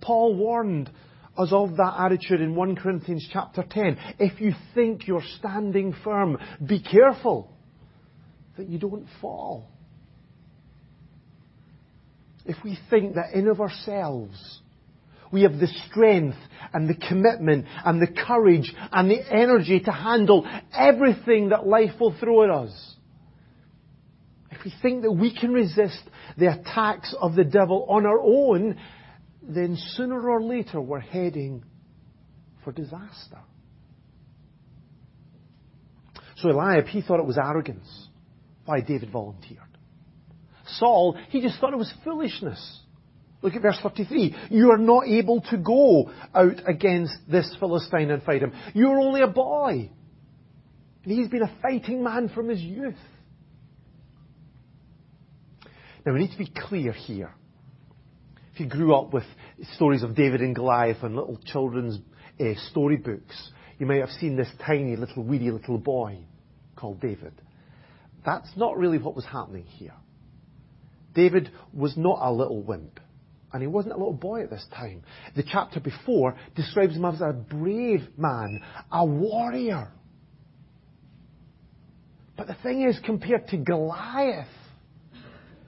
Paul 0.00 0.36
warned 0.36 0.90
us 1.36 1.48
of 1.50 1.76
that 1.76 1.94
attitude 1.98 2.40
in 2.40 2.54
1 2.54 2.76
Corinthians 2.76 3.26
chapter 3.32 3.64
10. 3.68 3.98
If 4.18 4.40
you 4.40 4.52
think 4.74 5.06
you're 5.06 5.22
standing 5.38 5.94
firm, 6.04 6.38
be 6.64 6.80
careful 6.80 7.50
that 8.56 8.68
you 8.68 8.78
don't 8.78 9.06
fall. 9.20 9.68
If 12.46 12.56
we 12.64 12.78
think 12.90 13.16
that 13.16 13.32
in 13.34 13.48
of 13.48 13.60
ourselves 13.60 14.60
we 15.32 15.42
have 15.42 15.58
the 15.58 15.66
strength 15.88 16.36
and 16.72 16.88
the 16.88 16.94
commitment 16.94 17.66
and 17.84 18.00
the 18.00 18.06
courage 18.06 18.72
and 18.92 19.10
the 19.10 19.20
energy 19.30 19.80
to 19.80 19.90
handle 19.90 20.46
everything 20.72 21.48
that 21.48 21.66
life 21.66 21.98
will 21.98 22.16
throw 22.18 22.44
at 22.44 22.50
us, 22.50 22.94
if 24.52 24.64
we 24.64 24.72
think 24.80 25.02
that 25.02 25.12
we 25.12 25.36
can 25.36 25.52
resist 25.52 26.02
the 26.38 26.52
attacks 26.52 27.14
of 27.20 27.34
the 27.34 27.44
devil 27.44 27.86
on 27.88 28.06
our 28.06 28.20
own, 28.20 28.78
then 29.42 29.76
sooner 29.94 30.28
or 30.28 30.42
later 30.42 30.80
we're 30.80 31.00
heading 31.00 31.64
for 32.64 32.72
disaster. 32.72 33.40
So 36.36 36.50
Eliab, 36.50 36.86
he 36.86 37.02
thought 37.02 37.18
it 37.18 37.26
was 37.26 37.38
arrogance 37.38 38.08
why 38.64 38.80
David 38.80 39.10
volunteered. 39.10 39.65
Saul, 40.68 41.16
he 41.28 41.40
just 41.40 41.58
thought 41.58 41.72
it 41.72 41.78
was 41.78 41.92
foolishness. 42.04 42.80
Look 43.42 43.54
at 43.54 43.62
verse 43.62 43.78
33. 43.82 44.34
You 44.50 44.72
are 44.72 44.78
not 44.78 45.06
able 45.06 45.40
to 45.50 45.58
go 45.58 46.10
out 46.34 46.60
against 46.66 47.14
this 47.30 47.54
Philistine 47.60 48.10
and 48.10 48.22
fight 48.22 48.42
him. 48.42 48.52
You're 48.74 48.98
only 48.98 49.20
a 49.20 49.28
boy. 49.28 49.90
And 51.04 51.12
he's 51.12 51.28
been 51.28 51.42
a 51.42 51.58
fighting 51.62 52.02
man 52.02 52.28
from 52.28 52.48
his 52.48 52.60
youth. 52.60 52.94
Now 56.04 56.12
we 56.12 56.20
need 56.20 56.32
to 56.32 56.38
be 56.38 56.50
clear 56.68 56.92
here. 56.92 57.32
If 58.54 58.60
you 58.60 58.66
grew 58.66 58.94
up 58.94 59.12
with 59.12 59.24
stories 59.74 60.02
of 60.02 60.14
David 60.14 60.40
and 60.40 60.54
Goliath 60.54 61.02
and 61.02 61.14
little 61.14 61.38
children's 61.44 61.98
uh, 62.40 62.54
storybooks, 62.70 63.50
you 63.78 63.86
may 63.86 63.98
have 63.98 64.08
seen 64.10 64.36
this 64.36 64.48
tiny 64.64 64.96
little 64.96 65.22
weedy 65.22 65.50
little 65.50 65.78
boy 65.78 66.18
called 66.74 67.00
David. 67.00 67.34
That's 68.24 68.48
not 68.56 68.78
really 68.78 68.98
what 68.98 69.14
was 69.14 69.24
happening 69.24 69.64
here. 69.64 69.94
David 71.16 71.50
was 71.72 71.96
not 71.96 72.18
a 72.20 72.30
little 72.30 72.62
wimp. 72.62 73.00
And 73.52 73.62
he 73.62 73.66
wasn't 73.66 73.94
a 73.94 73.96
little 73.96 74.12
boy 74.12 74.42
at 74.42 74.50
this 74.50 74.66
time. 74.74 75.02
The 75.34 75.42
chapter 75.42 75.80
before 75.80 76.36
describes 76.54 76.94
him 76.94 77.06
as 77.06 77.22
a 77.22 77.32
brave 77.32 78.06
man, 78.18 78.60
a 78.92 79.04
warrior. 79.04 79.90
But 82.36 82.48
the 82.48 82.56
thing 82.62 82.82
is, 82.82 83.00
compared 83.04 83.48
to 83.48 83.56
Goliath, 83.56 84.46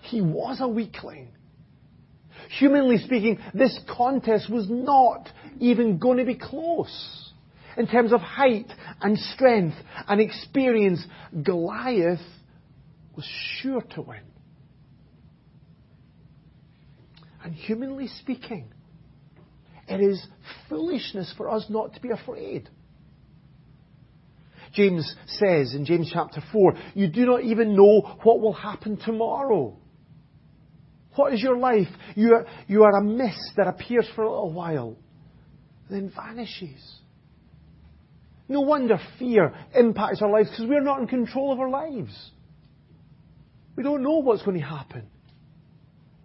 he 0.03 0.21
was 0.21 0.59
a 0.61 0.69
weakling. 0.69 1.29
Humanly 2.59 2.99
speaking, 2.99 3.39
this 3.55 3.79
contest 3.89 4.51
was 4.51 4.69
not 4.69 5.31
even 5.61 5.99
going 5.99 6.19
to 6.19 6.27
be 6.27 6.35
close. 6.35 7.33
In 7.79 7.87
terms 7.87 8.13
of 8.13 8.21
height 8.21 8.71
and 9.01 9.19
strength 9.19 9.77
and 10.09 10.21
experience, 10.21 11.03
Goliath 11.43 12.21
was 13.17 13.25
sure 13.61 13.81
to 13.95 14.03
win. 14.03 14.21
And 17.49 17.57
humanly 17.57 18.09
speaking, 18.09 18.67
it 19.89 20.03
is 20.03 20.23
foolishness 20.69 21.33
for 21.35 21.49
us 21.49 21.65
not 21.71 21.95
to 21.95 22.01
be 22.03 22.11
afraid. 22.11 22.69
James 24.75 25.17
says 25.25 25.73
in 25.73 25.87
James 25.87 26.11
chapter 26.13 26.43
4, 26.53 26.75
you 26.93 27.09
do 27.09 27.25
not 27.25 27.45
even 27.45 27.75
know 27.75 28.19
what 28.23 28.43
will 28.43 28.53
happen 28.53 28.99
tomorrow. 28.99 29.79
What 31.15 31.33
is 31.33 31.43
your 31.43 31.57
life? 31.57 31.89
You 32.15 32.35
are, 32.35 32.47
you 32.67 32.83
are 32.83 32.99
a 32.99 33.03
mist 33.03 33.53
that 33.57 33.67
appears 33.67 34.07
for 34.15 34.25
a 34.25 34.31
little 34.31 34.53
while, 34.53 34.99
then 35.89 36.13
vanishes. 36.15 36.99
No 38.47 38.61
wonder 38.61 38.99
fear 39.19 39.55
impacts 39.75 40.21
our 40.21 40.31
lives 40.31 40.51
because 40.51 40.67
we're 40.67 40.83
not 40.83 41.01
in 41.01 41.07
control 41.07 41.51
of 41.51 41.61
our 41.61 41.71
lives. 41.71 42.31
We 43.75 43.85
don't 43.85 44.03
know 44.03 44.19
what's 44.19 44.43
going 44.43 44.61
to 44.61 44.67
happen. 44.67 45.09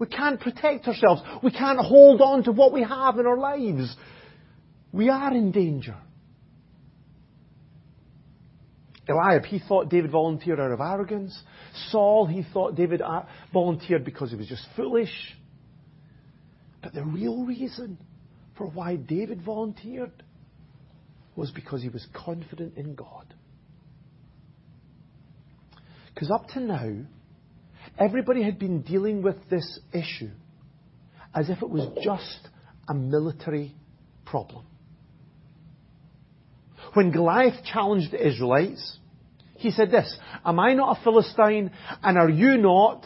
We 0.04 0.10
can't 0.10 0.38
protect 0.38 0.86
ourselves. 0.86 1.22
We 1.42 1.52
can't 1.52 1.80
hold 1.80 2.20
on 2.20 2.44
to 2.44 2.52
what 2.52 2.74
we 2.74 2.84
have 2.84 3.20
in 3.20 3.26
our 3.26 3.38
lives. 3.38 3.96
We 4.92 5.08
are 5.08 5.34
in 5.34 5.54
danger. 5.54 5.96
Eliab, 9.08 9.46
he 9.46 9.60
thought 9.66 9.88
David 9.88 10.12
volunteered 10.12 10.60
out 10.60 10.72
of 10.72 10.82
arrogance. 10.82 11.42
Saul, 11.88 12.26
he 12.26 12.46
thought 12.52 12.76
David 12.76 13.02
uh, 13.02 13.24
volunteered 13.54 14.04
because 14.04 14.30
he 14.30 14.36
was 14.36 14.48
just 14.48 14.68
foolish. 14.76 15.14
But 16.82 16.94
the 16.94 17.06
real 17.06 17.46
reason 17.46 17.98
for 18.58 18.68
why 18.68 18.98
David 18.98 19.42
volunteered 19.42 20.12
was 21.38 21.50
because 21.52 21.82
he 21.82 21.88
was 21.88 22.06
confident 22.14 22.76
in 22.76 22.94
God. 22.94 23.34
Because 26.14 26.30
up 26.30 26.50
to 26.50 26.60
now, 26.60 26.92
everybody 27.98 28.44
had 28.44 28.60
been 28.60 28.82
dealing 28.82 29.22
with 29.22 29.38
this 29.50 29.80
issue 29.94 30.32
as 31.34 31.50
if 31.50 31.62
it 31.62 31.70
was 31.70 31.90
just 32.04 32.50
a 32.88 32.94
military 32.94 33.76
problem. 34.26 34.66
When 36.94 37.12
Goliath 37.12 37.64
challenged 37.66 38.12
the 38.12 38.28
Israelites, 38.28 38.98
he 39.56 39.72
said 39.72 39.90
this, 39.90 40.16
Am 40.46 40.60
I 40.60 40.74
not 40.74 41.00
a 41.00 41.04
Philistine, 41.04 41.72
and 42.04 42.18
are 42.18 42.30
you 42.30 42.58
not 42.58 43.06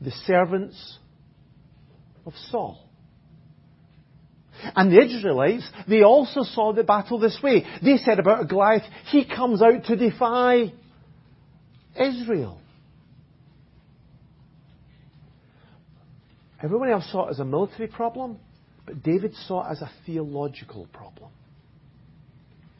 the 0.00 0.12
servants 0.26 0.98
of 2.26 2.34
Saul? 2.50 2.80
And 4.76 4.92
the 4.92 5.02
Israelites, 5.02 5.68
they 5.88 6.02
also 6.02 6.42
saw 6.42 6.72
the 6.72 6.84
battle 6.84 7.18
this 7.18 7.38
way. 7.42 7.66
They 7.82 7.96
said 7.98 8.18
about 8.18 8.48
Goliath, 8.48 8.84
he 9.10 9.24
comes 9.24 9.60
out 9.60 9.84
to 9.86 9.96
defy 9.96 10.72
Israel. 11.98 12.60
Everyone 16.64 16.88
else 16.88 17.06
saw 17.12 17.26
it 17.26 17.32
as 17.32 17.40
a 17.40 17.44
military 17.44 17.88
problem, 17.88 18.38
but 18.86 19.02
David 19.02 19.34
saw 19.46 19.68
it 19.68 19.72
as 19.72 19.82
a 19.82 19.90
theological 20.06 20.88
problem. 20.94 21.30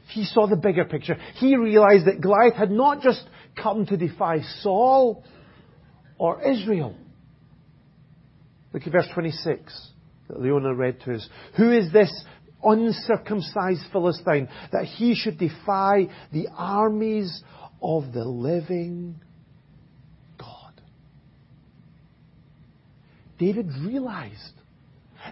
He 0.09 0.25
saw 0.25 0.47
the 0.47 0.57
bigger 0.57 0.87
picture. 0.87 1.17
He 1.35 1.57
realized 1.57 2.07
that 2.07 2.21
Goliath 2.21 2.55
had 2.55 2.71
not 2.71 3.03
just 3.03 3.23
come 3.61 3.85
to 3.87 3.97
defy 3.99 4.41
Saul 4.61 5.23
or 6.19 6.43
Israel. 6.43 6.95
Look 8.73 8.87
at 8.87 8.93
verse 8.93 9.09
26 9.13 9.91
that 10.29 10.41
Leona 10.41 10.75
read 10.75 11.01
to 11.03 11.15
us. 11.15 11.29
Who 11.57 11.71
is 11.71 11.93
this 11.93 12.25
uncircumcised 12.63 13.83
Philistine 13.93 14.49
that 14.73 14.85
he 14.85 15.15
should 15.15 15.39
defy 15.39 16.09
the 16.33 16.49
armies 16.57 17.43
of 17.83 18.13
the 18.13 18.25
living 18.25 19.21
God? 20.39 20.81
David 23.39 23.69
realized 23.83 24.55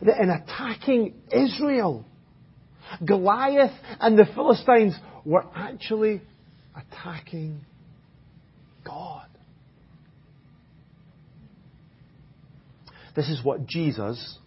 that 0.02 0.20
in 0.20 0.30
attacking 0.30 1.14
Israel, 1.30 2.04
Goliath 3.04 3.72
and 4.00 4.18
the 4.18 4.26
Philistines 4.34 4.94
were 5.24 5.44
actually 5.54 6.20
attacking 6.74 7.60
God. 8.84 9.26
This 13.14 13.28
is 13.28 13.44
what 13.44 13.66
Jesus 13.66 14.38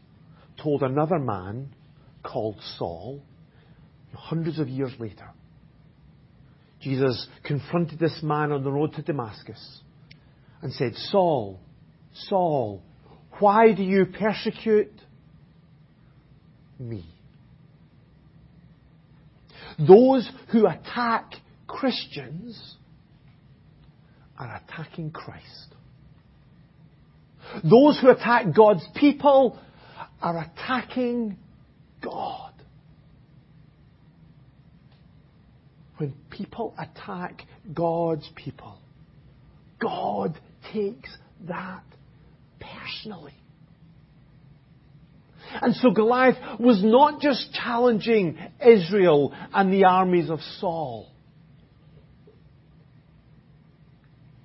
told 0.61 0.81
another 0.81 1.19
man 1.19 1.69
called 2.23 2.57
Saul 2.77 3.21
hundreds 4.13 4.59
of 4.59 4.67
years 4.67 4.91
later. 4.99 5.29
Jesus 6.81 7.27
confronted 7.43 7.99
this 7.99 8.19
man 8.23 8.51
on 8.51 8.63
the 8.63 8.71
road 8.71 8.93
to 8.93 9.01
Damascus. 9.01 9.81
and 10.61 10.73
said, 10.73 10.95
Saul, 10.95 11.59
Saul, 12.13 12.81
why 13.39 13.73
do 13.73 13.83
you 13.83 14.05
persecute 14.05 14.91
me? 16.79 17.05
Those 19.77 20.29
who 20.51 20.67
attack 20.67 21.33
Christians 21.67 22.75
are 24.37 24.61
attacking 24.63 25.11
Christ. 25.11 25.75
Those 27.63 27.99
who 28.01 28.09
attack 28.09 28.53
God's 28.55 28.85
people 28.95 29.59
are 30.21 30.39
attacking 30.39 31.37
God. 32.01 32.53
When 35.97 36.13
people 36.29 36.73
attack 36.77 37.43
God's 37.73 38.29
people, 38.35 38.79
God 39.79 40.39
takes 40.73 41.09
that 41.47 41.83
personally. 42.59 43.33
And 45.61 45.75
so 45.75 45.91
Goliath 45.91 46.37
was 46.59 46.83
not 46.83 47.21
just 47.21 47.53
challenging 47.53 48.37
Israel 48.65 49.33
and 49.53 49.71
the 49.71 49.85
armies 49.85 50.29
of 50.29 50.39
Saul. 50.59 51.11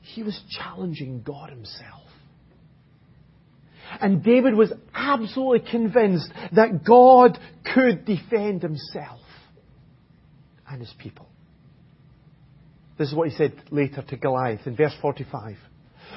He 0.03 0.23
was 0.23 0.41
challenging 0.51 1.23
God 1.23 1.51
himself. 1.51 2.01
And 4.01 4.23
David 4.23 4.55
was 4.55 4.73
absolutely 4.95 5.69
convinced 5.69 6.31
that 6.53 6.85
God 6.85 7.39
could 7.75 8.05
defend 8.05 8.63
himself 8.63 9.21
and 10.69 10.81
his 10.81 10.93
people. 10.99 11.27
This 12.99 13.09
is 13.09 13.15
what 13.15 13.29
he 13.29 13.37
said 13.37 13.55
later 13.71 14.03
to 14.03 14.17
Goliath 14.17 14.67
in 14.67 14.77
verse 14.77 14.95
45. 15.01 15.57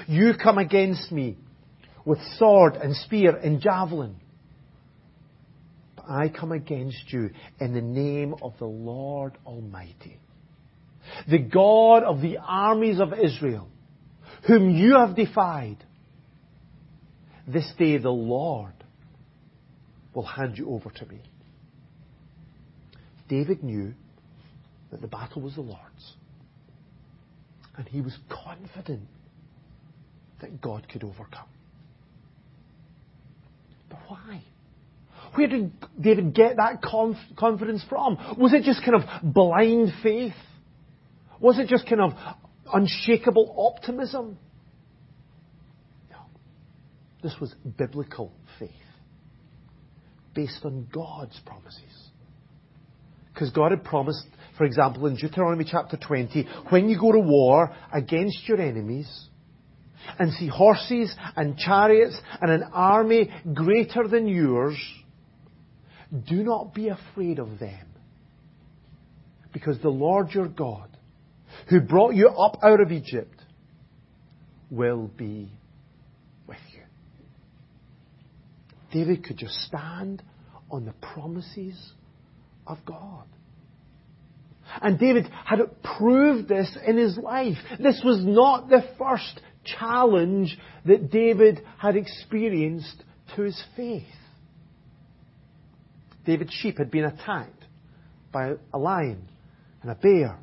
You 0.08 0.34
come 0.42 0.58
against 0.58 1.12
me 1.12 1.38
with 2.06 2.20
sword 2.38 2.76
and 2.76 2.96
spear 2.96 3.36
and 3.36 3.62
javelin. 3.62 4.16
But 5.96 6.06
I 6.10 6.30
come 6.30 6.52
against 6.52 7.12
you 7.12 7.30
in 7.60 7.74
the 7.74 7.82
name 7.82 8.36
of 8.42 8.54
the 8.60 8.66
Lord 8.66 9.38
Almighty, 9.46 10.20
the 11.30 11.40
God 11.40 12.04
of 12.04 12.22
the 12.22 12.38
armies 12.38 13.00
of 13.00 13.14
Israel, 13.14 13.68
whom 14.48 14.70
you 14.70 14.96
have 14.96 15.16
defied. 15.16 15.78
This 17.48 17.72
day 17.78 17.98
the 17.98 18.10
Lord 18.10 18.74
will 20.14 20.26
hand 20.26 20.58
you 20.58 20.70
over 20.70 20.90
to 20.90 21.06
me. 21.06 21.22
David 23.28 23.64
knew 23.64 23.94
that 24.92 25.02
the 25.02 25.08
battle 25.08 25.42
was 25.42 25.56
the 25.56 25.62
Lord's. 25.62 26.14
And 27.76 27.88
he 27.88 28.02
was 28.02 28.16
confident 28.30 29.08
that 30.42 30.62
God 30.62 30.88
could 30.88 31.04
overcome. 31.04 31.48
But 33.94 34.00
why? 34.08 34.44
Where 35.36 35.48
did 35.48 35.72
David 36.00 36.34
get 36.34 36.58
that 36.58 36.82
conf- 36.82 37.18
confidence 37.38 37.84
from? 37.88 38.18
Was 38.38 38.54
it 38.54 38.64
just 38.64 38.84
kind 38.84 38.96
of 38.96 39.34
blind 39.34 39.92
faith? 40.02 40.34
Was 41.40 41.60
it 41.60 41.68
just 41.68 41.88
kind 41.88 42.02
of 42.02 42.12
unshakable 42.72 43.76
optimism? 43.76 44.38
No. 46.10 46.18
This 47.22 47.36
was 47.40 47.54
biblical 47.78 48.32
faith 48.60 48.72
based 50.34 50.62
on 50.64 50.88
God's 50.92 51.40
promises. 51.46 51.82
Because 53.34 53.50
God 53.52 53.72
had 53.72 53.84
promised, 53.84 54.26
for 54.58 54.66
example, 54.66 55.08
in 55.08 55.16
Deuteronomy 55.16 55.66
chapter 55.70 55.98
20, 55.98 56.48
when 56.70 56.90
you 56.90 57.00
go 57.00 57.12
to 57.12 57.20
war 57.20 57.76
against 57.92 58.48
your 58.48 58.62
enemies, 58.62 59.28
and 60.20 60.32
see 60.34 60.48
horses 60.48 61.14
and 61.36 61.58
chariots 61.58 62.20
and 62.42 62.52
an 62.52 62.64
army 62.74 63.30
greater 63.54 64.08
than 64.08 64.28
yours, 64.28 64.78
do 66.28 66.44
not 66.44 66.74
be 66.74 66.90
afraid 66.90 67.40
of 67.40 67.60
them. 67.60 67.88
Because 69.52 69.80
the 69.82 69.90
Lord 69.90 70.32
your 70.32 70.48
God, 70.48 70.90
who 71.70 71.80
brought 71.80 72.16
you 72.16 72.28
up 72.28 72.60
out 72.64 72.82
of 72.82 72.92
Egypt, 72.92 73.40
will 74.70 75.10
be 75.16 75.52
with 76.48 76.58
you. 76.74 76.82
David 78.92 79.24
could 79.24 79.38
just 79.38 79.56
stand 79.62 80.24
on 80.72 80.86
the 80.86 80.94
promises 81.14 81.80
of 82.66 82.80
God. 82.86 83.26
And 84.82 84.98
David 84.98 85.30
had 85.46 85.60
proved 85.98 86.48
this 86.48 86.76
in 86.88 86.98
his 86.98 87.18
life. 87.18 87.58
This 87.80 88.02
was 88.04 88.24
not 88.24 88.70
the 88.70 88.84
first 88.98 89.40
challenge 89.64 90.58
that 90.86 91.12
David 91.12 91.62
had 91.78 91.96
experienced 91.96 93.04
to 93.36 93.44
his 93.44 93.62
faith. 93.76 94.04
David's 96.26 96.54
sheep 96.54 96.78
had 96.78 96.92
been 96.92 97.06
attacked 97.06 97.64
by 98.32 98.54
a 98.74 98.78
lion 98.78 99.28
and 99.82 99.92
a 99.92 99.96
bear. 99.96 100.38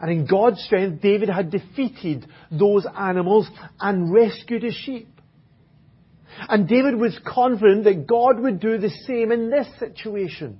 And 0.00 0.10
in 0.10 0.26
God's 0.26 0.62
strength, 0.62 1.00
David 1.00 1.28
had 1.28 1.50
defeated 1.50 2.26
those 2.50 2.86
animals 2.98 3.48
and 3.80 4.12
rescued 4.12 4.62
his 4.62 4.74
sheep. 4.74 5.08
And 6.48 6.68
David 6.68 6.96
was 6.96 7.18
confident 7.24 7.84
that 7.84 8.06
God 8.06 8.40
would 8.40 8.60
do 8.60 8.76
the 8.76 8.90
same 8.90 9.30
in 9.30 9.50
this 9.50 9.68
situation. 9.78 10.58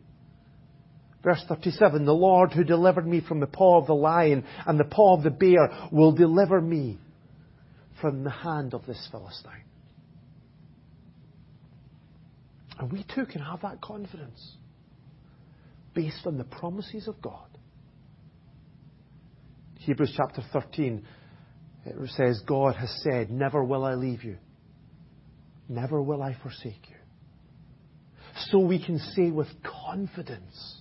Verse 1.22 1.42
37, 1.48 2.05
the 2.05 2.12
Lord 2.12 2.53
who 2.53 2.64
delivered 2.64 3.07
me 3.07 3.20
from 3.27 3.40
the 3.40 3.46
paw 3.46 3.81
of 3.81 3.87
the 3.87 3.94
lion 3.94 4.44
and 4.66 4.79
the 4.79 4.85
paw 4.85 5.16
of 5.16 5.22
the 5.22 5.31
bear 5.31 5.88
will 5.90 6.12
deliver 6.12 6.61
me 6.61 6.98
from 8.00 8.24
the 8.24 8.30
hand 8.30 8.74
of 8.74 8.87
this 8.87 9.09
Philistine. 9.11 9.64
And 12.78 12.92
we 12.92 13.04
too 13.14 13.26
can 13.26 13.40
have 13.40 13.62
that 13.62 13.80
confidence 13.80 14.57
based 15.94 16.26
on 16.26 16.38
the 16.38 16.44
promises 16.44 17.07
of 17.07 17.22
God. 17.22 17.46
Hebrews 19.78 20.14
chapter 20.16 20.42
13 20.52 21.07
it 21.87 22.11
says, 22.11 22.40
God 22.46 22.76
has 22.76 22.90
said, 23.02 23.30
Never 23.30 23.62
will 23.62 23.85
I 23.85 23.94
leave 23.94 24.24
you, 24.24 24.38
never 25.68 26.00
will 26.00 26.22
I 26.22 26.37
forsake 26.42 26.88
you. 26.88 26.96
So 28.50 28.59
we 28.59 28.85
can 28.85 28.98
say 28.98 29.30
with 29.30 29.48
confidence, 29.62 30.80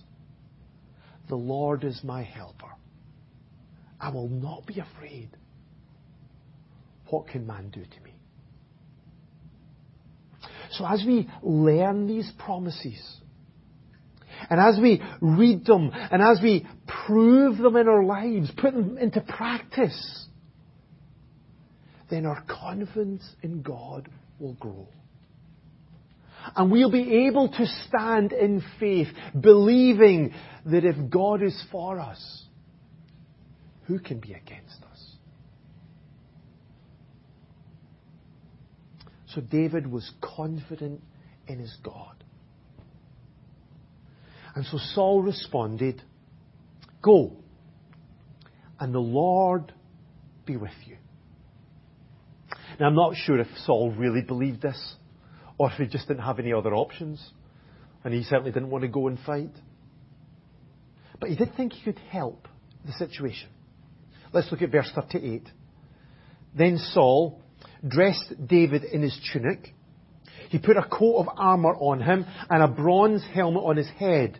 The 1.28 1.36
Lord 1.36 1.84
is 1.84 2.00
my 2.02 2.22
helper. 2.22 2.72
I 4.00 4.10
will 4.10 4.28
not 4.28 4.66
be 4.66 4.80
afraid. 4.80 5.30
What 7.14 7.28
can 7.28 7.46
man 7.46 7.70
do 7.70 7.80
to 7.80 8.00
me? 8.00 8.12
So 10.72 10.84
as 10.84 11.04
we 11.06 11.30
learn 11.44 12.08
these 12.08 12.28
promises, 12.40 13.00
and 14.50 14.58
as 14.58 14.80
we 14.82 15.00
read 15.20 15.64
them, 15.64 15.92
and 15.94 16.20
as 16.20 16.40
we 16.42 16.66
prove 17.06 17.58
them 17.58 17.76
in 17.76 17.86
our 17.86 18.02
lives, 18.02 18.50
put 18.56 18.74
them 18.74 18.98
into 18.98 19.20
practice, 19.20 20.26
then 22.10 22.26
our 22.26 22.42
confidence 22.48 23.22
in 23.42 23.62
God 23.62 24.08
will 24.40 24.54
grow. 24.54 24.88
And 26.56 26.68
we'll 26.68 26.90
be 26.90 27.28
able 27.28 27.48
to 27.48 27.66
stand 27.86 28.32
in 28.32 28.60
faith, 28.80 29.06
believing 29.40 30.34
that 30.66 30.84
if 30.84 30.96
God 31.08 31.44
is 31.44 31.64
for 31.70 32.00
us, 32.00 32.42
who 33.84 34.00
can 34.00 34.18
be 34.18 34.32
against 34.32 34.82
us? 34.90 34.93
So 39.34 39.40
David 39.40 39.90
was 39.90 40.10
confident 40.20 41.02
in 41.48 41.58
his 41.58 41.74
God. 41.82 42.22
And 44.54 44.64
so 44.66 44.78
Saul 44.94 45.22
responded, 45.22 46.00
Go, 47.02 47.36
and 48.78 48.94
the 48.94 49.00
Lord 49.00 49.72
be 50.46 50.56
with 50.56 50.70
you. 50.86 50.96
Now, 52.78 52.86
I'm 52.86 52.94
not 52.94 53.14
sure 53.16 53.38
if 53.38 53.48
Saul 53.64 53.92
really 53.96 54.22
believed 54.22 54.62
this, 54.62 54.94
or 55.58 55.70
if 55.70 55.78
he 55.78 55.86
just 55.86 56.08
didn't 56.08 56.22
have 56.22 56.38
any 56.38 56.52
other 56.52 56.74
options, 56.74 57.24
and 58.04 58.14
he 58.14 58.22
certainly 58.22 58.52
didn't 58.52 58.70
want 58.70 58.82
to 58.82 58.88
go 58.88 59.08
and 59.08 59.18
fight. 59.20 59.52
But 61.20 61.30
he 61.30 61.36
did 61.36 61.56
think 61.56 61.72
he 61.72 61.84
could 61.84 61.98
help 62.10 62.48
the 62.84 62.92
situation. 62.92 63.48
Let's 64.32 64.50
look 64.50 64.62
at 64.62 64.70
verse 64.70 64.90
38. 64.94 65.48
Then 66.56 66.78
Saul, 66.78 67.40
dressed 67.86 68.32
David 68.46 68.84
in 68.84 69.02
his 69.02 69.18
tunic. 69.32 69.74
He 70.50 70.58
put 70.58 70.76
a 70.76 70.82
coat 70.82 71.18
of 71.18 71.28
armor 71.36 71.74
on 71.74 72.00
him 72.00 72.26
and 72.48 72.62
a 72.62 72.68
bronze 72.68 73.24
helmet 73.34 73.64
on 73.64 73.76
his 73.76 73.88
head. 73.98 74.38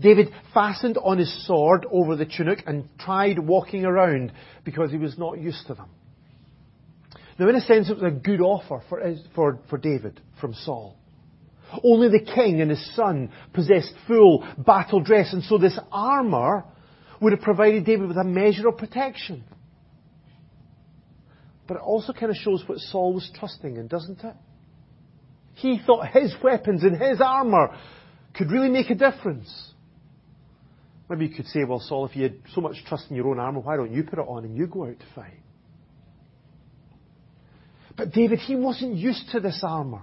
David 0.00 0.28
fastened 0.52 0.98
on 0.98 1.18
his 1.18 1.46
sword 1.46 1.86
over 1.90 2.16
the 2.16 2.26
tunic 2.26 2.62
and 2.66 2.88
tried 2.98 3.38
walking 3.38 3.84
around 3.84 4.32
because 4.64 4.90
he 4.90 4.98
was 4.98 5.18
not 5.18 5.38
used 5.38 5.66
to 5.66 5.74
them. 5.74 5.88
Now, 7.38 7.48
in 7.48 7.56
a 7.56 7.60
sense, 7.60 7.90
it 7.90 7.94
was 7.94 8.02
a 8.02 8.10
good 8.10 8.40
offer 8.40 8.82
for, 8.88 9.14
for, 9.34 9.58
for 9.68 9.78
David 9.78 10.20
from 10.40 10.54
Saul. 10.54 10.96
Only 11.84 12.08
the 12.08 12.24
king 12.24 12.60
and 12.60 12.70
his 12.70 12.94
son 12.94 13.30
possessed 13.52 13.92
full 14.06 14.46
battle 14.58 15.00
dress, 15.00 15.32
and 15.32 15.42
so 15.42 15.58
this 15.58 15.78
armor 15.92 16.64
would 17.20 17.32
have 17.32 17.42
provided 17.42 17.84
David 17.84 18.08
with 18.08 18.16
a 18.16 18.24
measure 18.24 18.68
of 18.68 18.78
protection. 18.78 19.44
But 21.66 21.78
it 21.78 21.82
also 21.82 22.12
kind 22.12 22.30
of 22.30 22.36
shows 22.36 22.62
what 22.66 22.78
Saul 22.78 23.14
was 23.14 23.30
trusting 23.38 23.76
in, 23.76 23.88
doesn't 23.88 24.22
it? 24.22 24.34
He 25.54 25.80
thought 25.84 26.08
his 26.08 26.34
weapons 26.42 26.82
and 26.82 27.00
his 27.00 27.20
armour 27.20 27.76
could 28.34 28.50
really 28.50 28.68
make 28.68 28.90
a 28.90 28.94
difference. 28.94 29.72
Maybe 31.08 31.26
you 31.26 31.34
could 31.34 31.46
say, 31.46 31.64
well, 31.64 31.80
Saul, 31.80 32.06
if 32.06 32.16
you 32.16 32.24
had 32.24 32.34
so 32.54 32.60
much 32.60 32.76
trust 32.86 33.06
in 33.10 33.16
your 33.16 33.28
own 33.28 33.38
armour, 33.38 33.60
why 33.60 33.76
don't 33.76 33.92
you 33.92 34.02
put 34.02 34.18
it 34.18 34.26
on 34.28 34.44
and 34.44 34.56
you 34.56 34.66
go 34.66 34.86
out 34.86 34.98
to 34.98 35.06
fight? 35.14 35.40
But 37.96 38.12
David, 38.12 38.40
he 38.40 38.56
wasn't 38.56 38.96
used 38.96 39.30
to 39.32 39.40
this 39.40 39.60
armour. 39.62 40.02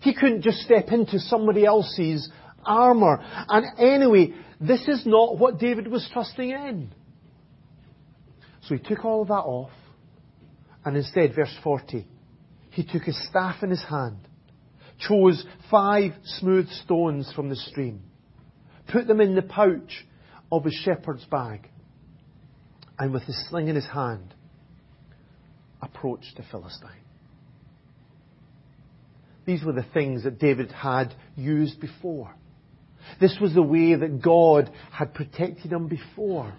He 0.00 0.14
couldn't 0.14 0.42
just 0.42 0.58
step 0.58 0.88
into 0.88 1.18
somebody 1.18 1.64
else's 1.64 2.30
armour. 2.64 3.18
And 3.48 3.66
anyway, 3.78 4.34
this 4.60 4.86
is 4.86 5.04
not 5.06 5.38
what 5.38 5.58
David 5.58 5.88
was 5.88 6.08
trusting 6.12 6.50
in. 6.50 6.90
So 8.62 8.76
he 8.76 8.80
took 8.80 9.04
all 9.04 9.22
of 9.22 9.28
that 9.28 9.34
off, 9.34 9.70
and 10.84 10.96
instead, 10.96 11.34
verse 11.34 11.54
40, 11.62 12.06
he 12.70 12.84
took 12.84 13.02
his 13.02 13.28
staff 13.28 13.62
in 13.62 13.70
his 13.70 13.82
hand, 13.84 14.18
chose 14.98 15.44
five 15.70 16.12
smooth 16.24 16.68
stones 16.84 17.30
from 17.34 17.48
the 17.48 17.56
stream, 17.56 18.02
put 18.88 19.06
them 19.06 19.20
in 19.20 19.34
the 19.34 19.42
pouch 19.42 20.06
of 20.50 20.64
his 20.64 20.74
shepherd's 20.84 21.24
bag, 21.26 21.68
and 22.98 23.12
with 23.12 23.22
his 23.24 23.48
sling 23.48 23.68
in 23.68 23.76
his 23.76 23.86
hand, 23.86 24.34
approached 25.80 26.36
the 26.36 26.44
Philistine. 26.50 26.90
These 29.44 29.64
were 29.64 29.72
the 29.72 29.86
things 29.94 30.24
that 30.24 30.38
David 30.38 30.70
had 30.70 31.14
used 31.36 31.80
before. 31.80 32.34
This 33.20 33.36
was 33.40 33.54
the 33.54 33.62
way 33.62 33.94
that 33.94 34.22
God 34.22 34.70
had 34.92 35.14
protected 35.14 35.72
him 35.72 35.88
before. 35.88 36.52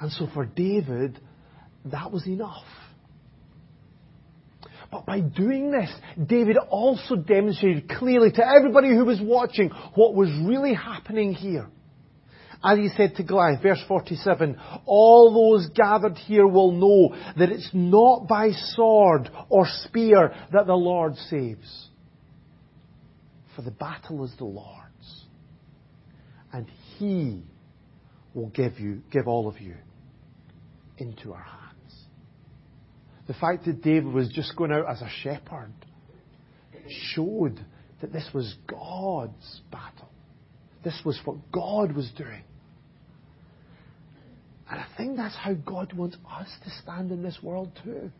And 0.00 0.10
so 0.10 0.28
for 0.34 0.44
David, 0.44 1.18
that 1.86 2.10
was 2.10 2.26
enough. 2.26 2.66
But 4.90 5.04
by 5.04 5.20
doing 5.20 5.70
this, 5.70 5.90
David 6.26 6.56
also 6.56 7.16
demonstrated 7.16 7.88
clearly 7.88 8.32
to 8.32 8.46
everybody 8.46 8.88
who 8.88 9.04
was 9.04 9.20
watching 9.20 9.68
what 9.94 10.14
was 10.14 10.30
really 10.46 10.74
happening 10.74 11.34
here. 11.34 11.68
As 12.64 12.78
he 12.78 12.88
said 12.96 13.14
to 13.16 13.22
Goliath, 13.22 13.62
verse 13.62 13.82
47, 13.86 14.58
all 14.84 15.52
those 15.52 15.68
gathered 15.74 16.16
here 16.16 16.46
will 16.46 16.72
know 16.72 17.14
that 17.36 17.50
it's 17.50 17.70
not 17.72 18.26
by 18.26 18.50
sword 18.50 19.30
or 19.48 19.66
spear 19.84 20.34
that 20.52 20.66
the 20.66 20.74
Lord 20.74 21.14
saves. 21.30 21.88
For 23.54 23.62
the 23.62 23.70
battle 23.70 24.24
is 24.24 24.32
the 24.38 24.44
Lord's. 24.44 25.24
And 26.52 26.66
He 26.98 27.44
will 28.34 28.48
give 28.48 28.80
you, 28.80 29.02
give 29.12 29.28
all 29.28 29.46
of 29.46 29.60
you 29.60 29.76
into 30.96 31.32
our 31.32 31.42
hands. 31.42 31.57
The 33.28 33.34
fact 33.34 33.66
that 33.66 33.82
David 33.82 34.12
was 34.12 34.28
just 34.30 34.56
going 34.56 34.72
out 34.72 34.88
as 34.88 35.02
a 35.02 35.08
shepherd 35.22 35.72
showed 37.14 37.60
that 38.00 38.12
this 38.12 38.28
was 38.32 38.54
God's 38.66 39.60
battle. 39.70 40.08
This 40.82 40.98
was 41.04 41.20
what 41.24 41.36
God 41.52 41.94
was 41.94 42.10
doing. 42.16 42.42
And 44.70 44.80
I 44.80 44.86
think 44.96 45.16
that's 45.16 45.36
how 45.36 45.54
God 45.54 45.92
wants 45.92 46.16
us 46.30 46.48
to 46.64 46.70
stand 46.82 47.10
in 47.10 47.22
this 47.22 47.38
world 47.42 47.70
too. 47.84 48.10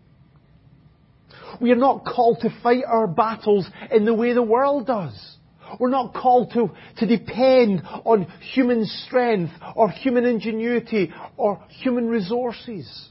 We 1.60 1.72
are 1.72 1.76
not 1.76 2.04
called 2.04 2.40
to 2.40 2.50
fight 2.62 2.84
our 2.86 3.06
battles 3.06 3.68
in 3.90 4.04
the 4.04 4.14
way 4.14 4.32
the 4.34 4.42
world 4.42 4.86
does. 4.86 5.36
We're 5.78 5.90
not 5.90 6.14
called 6.14 6.52
to, 6.52 6.70
to 6.98 7.06
depend 7.06 7.82
on 7.84 8.24
human 8.40 8.86
strength 8.86 9.52
or 9.76 9.90
human 9.90 10.24
ingenuity 10.24 11.12
or 11.36 11.62
human 11.68 12.08
resources. 12.08 13.08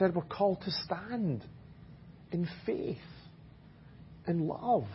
Instead, 0.00 0.16
we're 0.16 0.22
called 0.22 0.62
to 0.62 0.70
stand 0.70 1.44
in 2.32 2.48
faith, 2.64 2.96
in 4.26 4.48
love, 4.48 4.86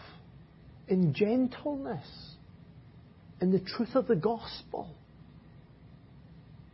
in 0.87 1.13
gentleness, 1.13 2.07
in 3.39 3.51
the 3.51 3.59
truth 3.59 3.93
of 3.93 4.07
the 4.07 4.15
gospel. 4.15 4.89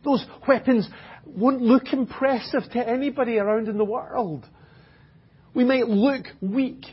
Those 0.05 0.25
weapons 0.47 0.87
won't 1.25 1.61
look 1.61 1.91
impressive 1.91 2.61
to 2.71 2.87
anybody 2.87 3.37
around 3.37 3.67
in 3.67 3.77
the 3.77 3.83
world. 3.83 4.45
We 5.53 5.65
might 5.65 5.89
look 5.89 6.23
weak 6.39 6.85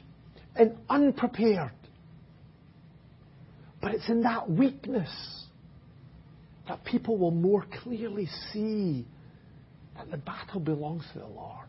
and 0.57 0.77
unprepared. 0.91 1.71
But 3.81 3.95
it's 3.95 4.09
in 4.09 4.23
that 4.23 4.51
weakness 4.51 5.45
that 6.67 6.85
people 6.85 7.17
will 7.17 7.31
more 7.31 7.65
clearly 7.85 8.27
see 8.53 9.07
that 9.99 10.11
the 10.11 10.17
battle 10.17 10.61
belongs 10.61 11.05
to 11.13 11.19
the 11.19 11.27
Lord. 11.27 11.67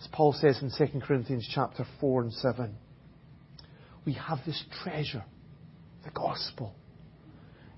As 0.00 0.08
Paul 0.10 0.32
says 0.32 0.60
in 0.60 0.70
2 0.76 1.00
Corinthians 1.00 1.48
chapter 1.54 1.86
4 2.00 2.22
and 2.22 2.32
7, 2.32 2.74
we 4.04 4.14
have 4.14 4.38
this 4.44 4.62
treasure, 4.82 5.24
the 6.04 6.10
gospel, 6.10 6.74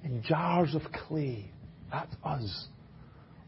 in 0.02 0.22
jars 0.22 0.74
of 0.74 0.82
clay. 0.92 1.50
That's 1.90 2.14
us. 2.24 2.66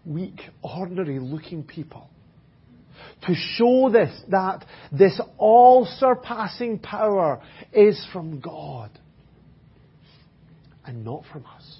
Weak, 0.04 0.40
ordinary 0.62 1.18
looking 1.18 1.62
people. 1.62 2.10
To 3.26 3.34
show 3.34 3.90
this, 3.90 4.14
that 4.30 4.64
this 4.92 5.18
all 5.38 5.86
surpassing 5.98 6.78
power 6.78 7.42
is 7.72 8.04
from 8.12 8.40
God 8.40 8.90
and 10.84 11.04
not 11.04 11.22
from 11.32 11.44
us. 11.46 11.78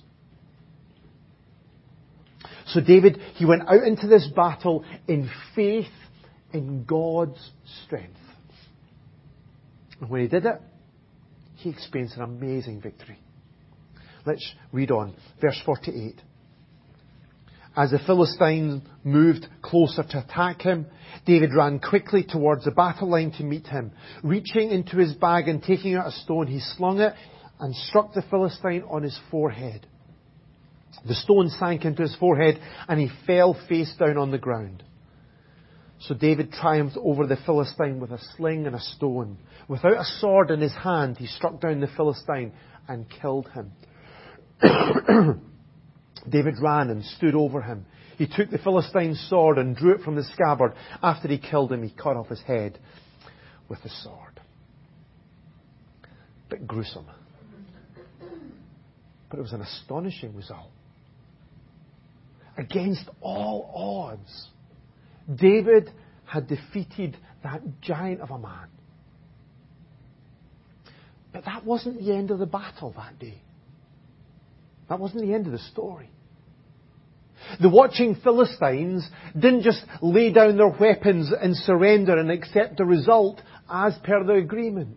So 2.68 2.80
David, 2.80 3.18
he 3.34 3.44
went 3.44 3.68
out 3.68 3.84
into 3.84 4.06
this 4.06 4.28
battle 4.34 4.84
in 5.06 5.30
faith 5.54 5.86
in 6.52 6.84
God's 6.84 7.50
strength. 7.84 8.18
And 10.00 10.10
when 10.10 10.22
he 10.22 10.28
did 10.28 10.46
it, 10.46 10.60
he 11.56 11.70
experienced 11.70 12.16
an 12.16 12.22
amazing 12.22 12.80
victory. 12.80 13.18
Let's 14.24 14.44
read 14.72 14.90
on. 14.90 15.14
Verse 15.40 15.60
48. 15.64 16.20
As 17.76 17.90
the 17.90 17.98
Philistines 17.98 18.82
moved 19.04 19.46
closer 19.62 20.02
to 20.02 20.24
attack 20.24 20.62
him, 20.62 20.86
David 21.26 21.54
ran 21.54 21.78
quickly 21.78 22.24
towards 22.24 22.64
the 22.64 22.70
battle 22.70 23.10
line 23.10 23.32
to 23.32 23.44
meet 23.44 23.66
him. 23.66 23.92
Reaching 24.22 24.70
into 24.70 24.96
his 24.96 25.12
bag 25.14 25.46
and 25.46 25.62
taking 25.62 25.94
out 25.94 26.06
a 26.06 26.12
stone, 26.12 26.46
he 26.46 26.60
slung 26.60 27.00
it 27.00 27.12
and 27.60 27.74
struck 27.74 28.14
the 28.14 28.22
Philistine 28.22 28.82
on 28.90 29.02
his 29.02 29.18
forehead. 29.30 29.86
The 31.06 31.14
stone 31.14 31.50
sank 31.50 31.84
into 31.84 32.02
his 32.02 32.16
forehead 32.16 32.60
and 32.88 32.98
he 32.98 33.10
fell 33.26 33.54
face 33.68 33.94
down 33.98 34.16
on 34.18 34.30
the 34.30 34.38
ground. 34.38 34.82
So 36.00 36.14
David 36.14 36.52
triumphed 36.52 36.96
over 37.02 37.26
the 37.26 37.38
Philistine 37.46 38.00
with 38.00 38.10
a 38.10 38.20
sling 38.36 38.66
and 38.66 38.76
a 38.76 38.80
stone. 38.80 39.38
Without 39.68 39.98
a 39.98 40.04
sword 40.20 40.50
in 40.50 40.60
his 40.60 40.74
hand, 40.74 41.16
he 41.16 41.26
struck 41.26 41.60
down 41.60 41.80
the 41.80 41.86
Philistine 41.86 42.52
and 42.88 43.06
killed 43.08 43.48
him. 43.48 43.72
David 46.28 46.54
ran 46.60 46.90
and 46.90 47.04
stood 47.04 47.34
over 47.34 47.62
him. 47.62 47.86
He 48.18 48.26
took 48.26 48.50
the 48.50 48.58
Philistine's 48.58 49.20
sword 49.28 49.58
and 49.58 49.76
drew 49.76 49.94
it 49.94 50.00
from 50.02 50.16
the 50.16 50.24
scabbard. 50.24 50.72
After 51.02 51.28
he 51.28 51.38
killed 51.38 51.72
him, 51.72 51.82
he 51.82 51.90
cut 51.90 52.16
off 52.16 52.28
his 52.28 52.40
head 52.42 52.78
with 53.68 53.82
the 53.82 53.90
sword. 54.02 54.40
Bit 56.48 56.66
gruesome. 56.66 57.06
But 59.28 59.38
it 59.38 59.42
was 59.42 59.52
an 59.52 59.60
astonishing 59.60 60.34
result. 60.34 60.70
Against 62.56 63.08
all 63.20 63.70
odds, 64.12 64.48
David 65.34 65.90
had 66.24 66.48
defeated 66.48 67.16
that 67.42 67.62
giant 67.80 68.20
of 68.20 68.30
a 68.30 68.38
man. 68.38 68.68
But 71.32 71.44
that 71.44 71.64
wasn't 71.64 72.00
the 72.00 72.12
end 72.12 72.30
of 72.30 72.38
the 72.38 72.46
battle 72.46 72.94
that 72.96 73.18
day. 73.18 73.42
That 74.88 74.98
wasn't 74.98 75.22
the 75.22 75.34
end 75.34 75.46
of 75.46 75.52
the 75.52 75.58
story. 75.58 76.08
The 77.60 77.68
watching 77.68 78.14
Philistines 78.16 79.08
didn't 79.34 79.62
just 79.62 79.84
lay 80.00 80.32
down 80.32 80.56
their 80.56 80.68
weapons 80.68 81.30
and 81.38 81.54
surrender 81.54 82.18
and 82.18 82.30
accept 82.30 82.78
the 82.78 82.84
result 82.84 83.40
as 83.70 83.94
per 84.02 84.24
the 84.24 84.34
agreement. 84.34 84.96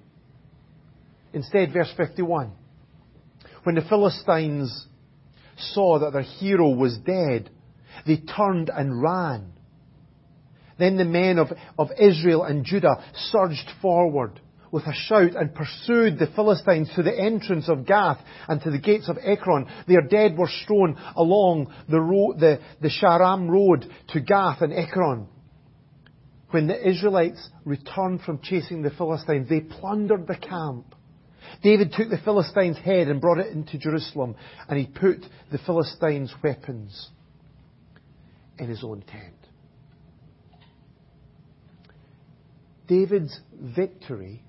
Instead, 1.33 1.73
verse 1.73 1.91
51. 1.95 2.51
When 3.63 3.75
the 3.75 3.81
Philistines 3.81 4.87
saw 5.73 5.99
that 5.99 6.13
their 6.13 6.21
hero 6.21 6.69
was 6.69 6.97
dead, 6.97 7.49
they 8.05 8.17
turned 8.17 8.69
and 8.69 9.01
ran. 9.01 9.53
Then 10.77 10.97
the 10.97 11.05
men 11.05 11.37
of, 11.39 11.49
of 11.77 11.89
Israel 11.99 12.43
and 12.43 12.63
Judah 12.63 13.03
surged 13.31 13.69
forward 13.81 14.39
with 14.71 14.85
a 14.85 14.93
shout 14.93 15.35
and 15.35 15.53
pursued 15.53 16.19
the 16.19 16.31
Philistines 16.35 16.89
to 16.95 17.03
the 17.03 17.17
entrance 17.17 17.67
of 17.67 17.85
Gath 17.85 18.19
and 18.47 18.61
to 18.61 18.71
the 18.71 18.79
gates 18.79 19.09
of 19.09 19.17
Ekron. 19.21 19.67
Their 19.87 20.01
dead 20.01 20.37
were 20.37 20.49
strewn 20.63 20.97
along 21.15 21.73
the, 21.89 21.99
road, 21.99 22.39
the, 22.39 22.59
the 22.81 22.89
Shaaraim 22.89 23.49
road 23.49 23.85
to 24.09 24.19
Gath 24.21 24.61
and 24.61 24.73
Ekron. 24.73 25.27
When 26.51 26.67
the 26.67 26.87
Israelites 26.87 27.47
returned 27.65 28.21
from 28.21 28.39
chasing 28.41 28.81
the 28.81 28.89
Philistines, 28.91 29.49
they 29.49 29.61
plundered 29.61 30.27
the 30.27 30.35
camp. 30.35 30.95
David 31.63 31.93
took 31.95 32.09
the 32.09 32.17
Philistine's 32.17 32.77
head 32.77 33.07
and 33.07 33.21
brought 33.21 33.39
it 33.39 33.53
into 33.53 33.77
Jerusalem, 33.77 34.35
and 34.67 34.79
he 34.79 34.85
put 34.85 35.25
the 35.51 35.57
Philistine's 35.59 36.33
weapons 36.43 37.09
in 38.57 38.67
his 38.67 38.83
own 38.83 39.01
tent. 39.01 39.33
David's 42.87 43.39
victory 43.53 44.43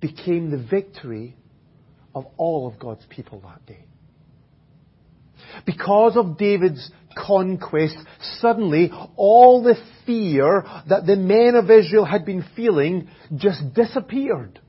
became 0.00 0.50
the 0.50 0.62
victory 0.62 1.36
of 2.14 2.26
all 2.36 2.66
of 2.66 2.78
God's 2.78 3.04
people 3.10 3.40
that 3.40 3.66
day. 3.66 3.84
Because 5.66 6.16
of 6.16 6.38
David's 6.38 6.90
conquest, 7.16 7.96
suddenly 8.40 8.90
all 9.16 9.62
the 9.62 9.76
fear 10.06 10.64
that 10.88 11.06
the 11.06 11.16
men 11.16 11.54
of 11.54 11.70
Israel 11.70 12.04
had 12.04 12.24
been 12.24 12.44
feeling 12.56 13.08
just 13.36 13.74
disappeared. 13.74 14.60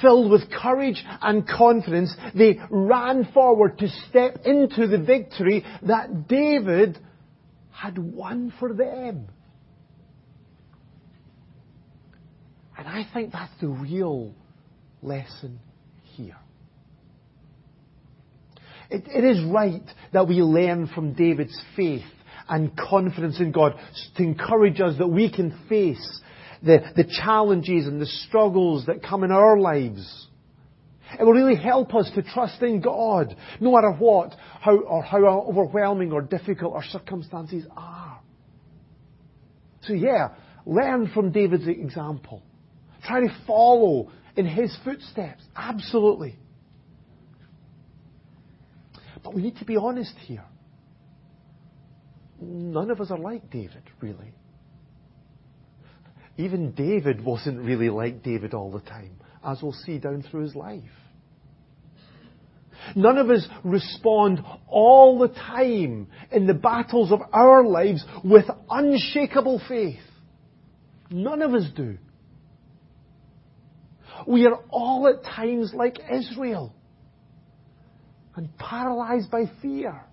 Filled 0.00 0.30
with 0.30 0.50
courage 0.50 1.04
and 1.20 1.46
confidence, 1.46 2.14
they 2.34 2.58
ran 2.70 3.28
forward 3.32 3.78
to 3.78 3.88
step 4.08 4.38
into 4.44 4.86
the 4.86 4.98
victory 4.98 5.64
that 5.82 6.28
David 6.28 6.98
had 7.70 7.98
won 7.98 8.52
for 8.58 8.72
them. 8.72 9.28
And 12.78 12.88
I 12.88 13.06
think 13.12 13.32
that's 13.32 13.52
the 13.60 13.68
real 13.68 14.32
lesson 15.02 15.60
here. 16.14 16.36
It, 18.88 19.04
it 19.06 19.24
is 19.24 19.44
right 19.44 19.84
that 20.12 20.26
we 20.26 20.36
learn 20.36 20.88
from 20.88 21.12
David's 21.12 21.60
faith 21.76 22.04
and 22.48 22.76
confidence 22.76 23.38
in 23.38 23.52
God 23.52 23.74
to 24.16 24.22
encourage 24.22 24.80
us 24.80 24.96
that 24.98 25.06
we 25.06 25.30
can 25.30 25.58
face 25.68 26.20
the, 26.62 26.78
the 26.96 27.04
challenges 27.04 27.86
and 27.86 28.00
the 28.00 28.06
struggles 28.06 28.86
that 28.86 29.02
come 29.02 29.24
in 29.24 29.30
our 29.30 29.58
lives. 29.58 30.26
It 31.18 31.24
will 31.24 31.32
really 31.32 31.56
help 31.56 31.94
us 31.94 32.10
to 32.14 32.22
trust 32.22 32.62
in 32.62 32.80
God, 32.80 33.34
no 33.58 33.72
matter 33.72 33.92
what, 33.92 34.34
how, 34.60 34.78
or 34.78 35.02
how 35.02 35.18
overwhelming 35.48 36.12
or 36.12 36.22
difficult 36.22 36.74
our 36.74 36.84
circumstances 36.84 37.64
are. 37.76 38.20
So 39.82 39.92
yeah, 39.92 40.28
learn 40.66 41.10
from 41.12 41.32
David's 41.32 41.66
example. 41.66 42.42
Try 43.04 43.20
to 43.20 43.36
follow 43.46 44.12
in 44.36 44.46
his 44.46 44.76
footsteps. 44.84 45.42
Absolutely. 45.56 46.36
But 49.22 49.34
we 49.34 49.42
need 49.42 49.56
to 49.56 49.64
be 49.64 49.76
honest 49.76 50.14
here. 50.26 50.44
None 52.40 52.90
of 52.90 53.00
us 53.00 53.10
are 53.10 53.18
like 53.18 53.50
David, 53.50 53.82
really. 54.00 54.32
Even 56.40 56.72
David 56.72 57.22
wasn't 57.22 57.60
really 57.60 57.90
like 57.90 58.22
David 58.22 58.54
all 58.54 58.70
the 58.70 58.80
time, 58.80 59.12
as 59.44 59.62
we'll 59.62 59.74
see 59.74 59.98
down 59.98 60.22
through 60.22 60.44
his 60.44 60.54
life. 60.54 60.82
None 62.96 63.18
of 63.18 63.28
us 63.28 63.46
respond 63.62 64.40
all 64.66 65.18
the 65.18 65.28
time 65.28 66.08
in 66.32 66.46
the 66.46 66.54
battles 66.54 67.12
of 67.12 67.20
our 67.34 67.62
lives 67.62 68.02
with 68.24 68.46
unshakable 68.70 69.60
faith. 69.68 70.00
None 71.10 71.42
of 71.42 71.52
us 71.52 71.64
do. 71.76 71.98
We 74.26 74.46
are 74.46 74.60
all 74.70 75.08
at 75.08 75.22
times 75.22 75.72
like 75.74 75.98
Israel 76.10 76.74
and 78.34 78.56
paralyzed 78.56 79.30
by 79.30 79.44
fear. 79.60 80.06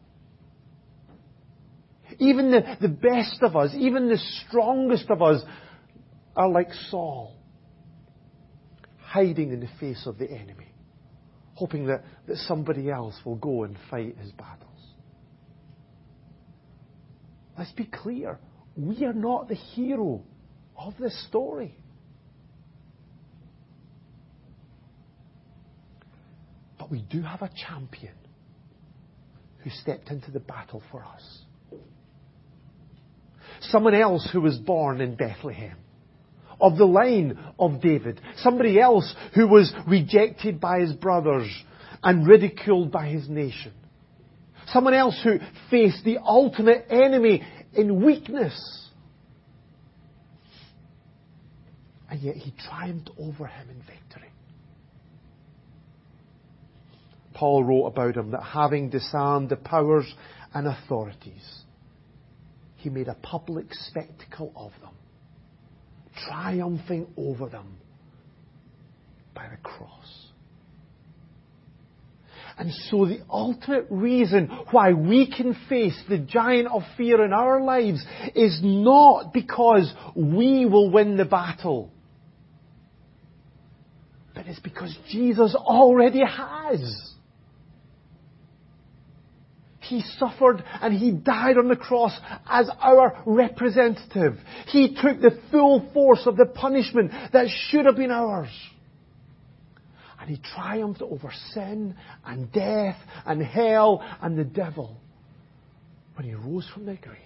Even 2.20 2.52
the, 2.52 2.78
the 2.82 2.90
best 2.90 3.42
of 3.44 3.56
us, 3.56 3.72
even 3.78 4.10
the 4.10 4.20
strongest 4.48 5.10
of 5.10 5.22
us, 5.22 5.42
are 6.38 6.48
like 6.48 6.72
Saul, 6.92 7.36
hiding 9.00 9.52
in 9.52 9.60
the 9.60 9.70
face 9.80 10.04
of 10.06 10.20
the 10.20 10.30
enemy, 10.30 10.72
hoping 11.56 11.88
that, 11.88 12.04
that 12.28 12.38
somebody 12.38 12.92
else 12.92 13.16
will 13.26 13.38
go 13.38 13.64
and 13.64 13.76
fight 13.90 14.16
his 14.20 14.32
battles. 14.34 14.64
Let's 17.58 17.72
be 17.72 17.86
clear. 17.86 18.40
We 18.76 19.04
are 19.06 19.14
not 19.14 19.50
the 19.50 19.56
hero 19.56 20.22
of 20.78 20.94
this 21.00 21.28
story. 21.28 21.76
But 26.78 26.92
we 26.92 27.02
do 27.02 27.24
have 27.24 27.42
a 27.42 27.50
champion 27.68 28.14
who 29.64 29.72
stepped 29.72 30.12
into 30.12 30.30
the 30.30 30.40
battle 30.40 30.84
for 30.92 31.04
us. 31.04 31.42
Someone 33.62 33.96
else 33.96 34.30
who 34.32 34.42
was 34.42 34.56
born 34.60 35.02
in 35.02 35.16
Bethlehem. 35.16 35.78
Of 36.60 36.78
the 36.78 36.86
line 36.86 37.38
of 37.60 37.82
David. 37.82 38.20
Somebody 38.38 38.80
else 38.80 39.14
who 39.36 39.48
was 39.48 39.74
rejected 39.88 40.60
by 40.60 40.80
his 40.80 40.94
brothers 40.94 41.48
and 42.04 42.28
ridiculed 42.28 42.92
by 42.92 43.08
his 43.08 43.30
nation. 43.30 43.74
Someone 44.68 44.94
else 44.94 45.20
who 45.24 45.40
faced 45.70 46.04
the 46.04 46.18
ultimate 46.18 46.88
enemy 46.90 47.44
in 47.74 48.04
weakness. 48.04 48.88
And 52.10 52.20
yet 52.22 52.36
he 52.36 52.54
triumphed 52.68 53.12
over 53.18 53.46
him 53.46 53.70
in 53.70 53.78
victory. 53.78 54.32
Paul 57.34 57.64
wrote 57.64 57.86
about 57.86 58.18
him 58.18 58.32
that 58.32 58.42
having 58.42 58.90
disarmed 58.90 59.50
the 59.50 59.58
powers 59.58 60.12
and 60.54 60.68
authorities, 60.68 61.62
he 62.78 62.90
made 62.90 63.08
a 63.08 63.14
public 63.14 63.68
spectacle 63.74 64.52
of 64.56 64.72
them, 64.82 64.96
triumphing 66.28 67.08
over 67.18 67.48
them 67.48 67.78
by 69.34 69.48
the 69.50 69.58
cross. 69.58 70.28
And 72.58 72.74
so 72.90 73.06
the 73.06 73.20
ultimate 73.30 73.86
reason 73.92 74.48
why 74.72 74.94
we 74.94 75.32
can 75.32 75.56
face 75.70 75.98
the 76.10 76.18
giant 76.18 76.68
of 76.68 76.82
fear 76.98 77.24
in 77.24 77.32
our 77.32 77.62
lives 77.62 78.04
is 78.34 78.60
not 78.64 79.32
because 79.32 79.94
we 80.16 80.66
will 80.66 80.90
win 80.90 81.18
the 81.18 81.26
battle, 81.26 81.92
but 84.34 84.48
it's 84.48 84.60
because 84.60 84.98
Jesus 85.10 85.56
already 85.56 86.24
has. 86.26 87.14
He 89.88 90.02
suffered 90.18 90.64
and 90.82 90.94
He 90.94 91.12
died 91.12 91.58
on 91.58 91.68
the 91.68 91.76
cross 91.76 92.18
as 92.50 92.70
our 92.82 93.22
representative. 93.26 94.38
He 94.68 94.96
took 94.96 95.22
the 95.22 95.40
full 95.52 95.90
force 95.94 96.24
of 96.26 96.38
the 96.38 96.46
punishment 96.46 97.12
that 97.34 97.48
should 97.50 97.86
have 97.86 97.96
been 97.96 98.12
ours. 98.12 98.52
And 100.20 100.30
He 100.30 100.42
triumphed 100.56 101.02
over 101.02 101.32
sin 101.54 101.96
and 102.26 102.52
death 102.52 102.98
and 103.26 103.42
hell 103.42 104.04
and 104.22 104.38
the 104.38 104.44
devil 104.44 104.98
when 106.16 106.28
He 106.28 106.34
rose 106.34 106.70
from 106.74 106.86
the 106.86 106.96
grave. 106.96 107.18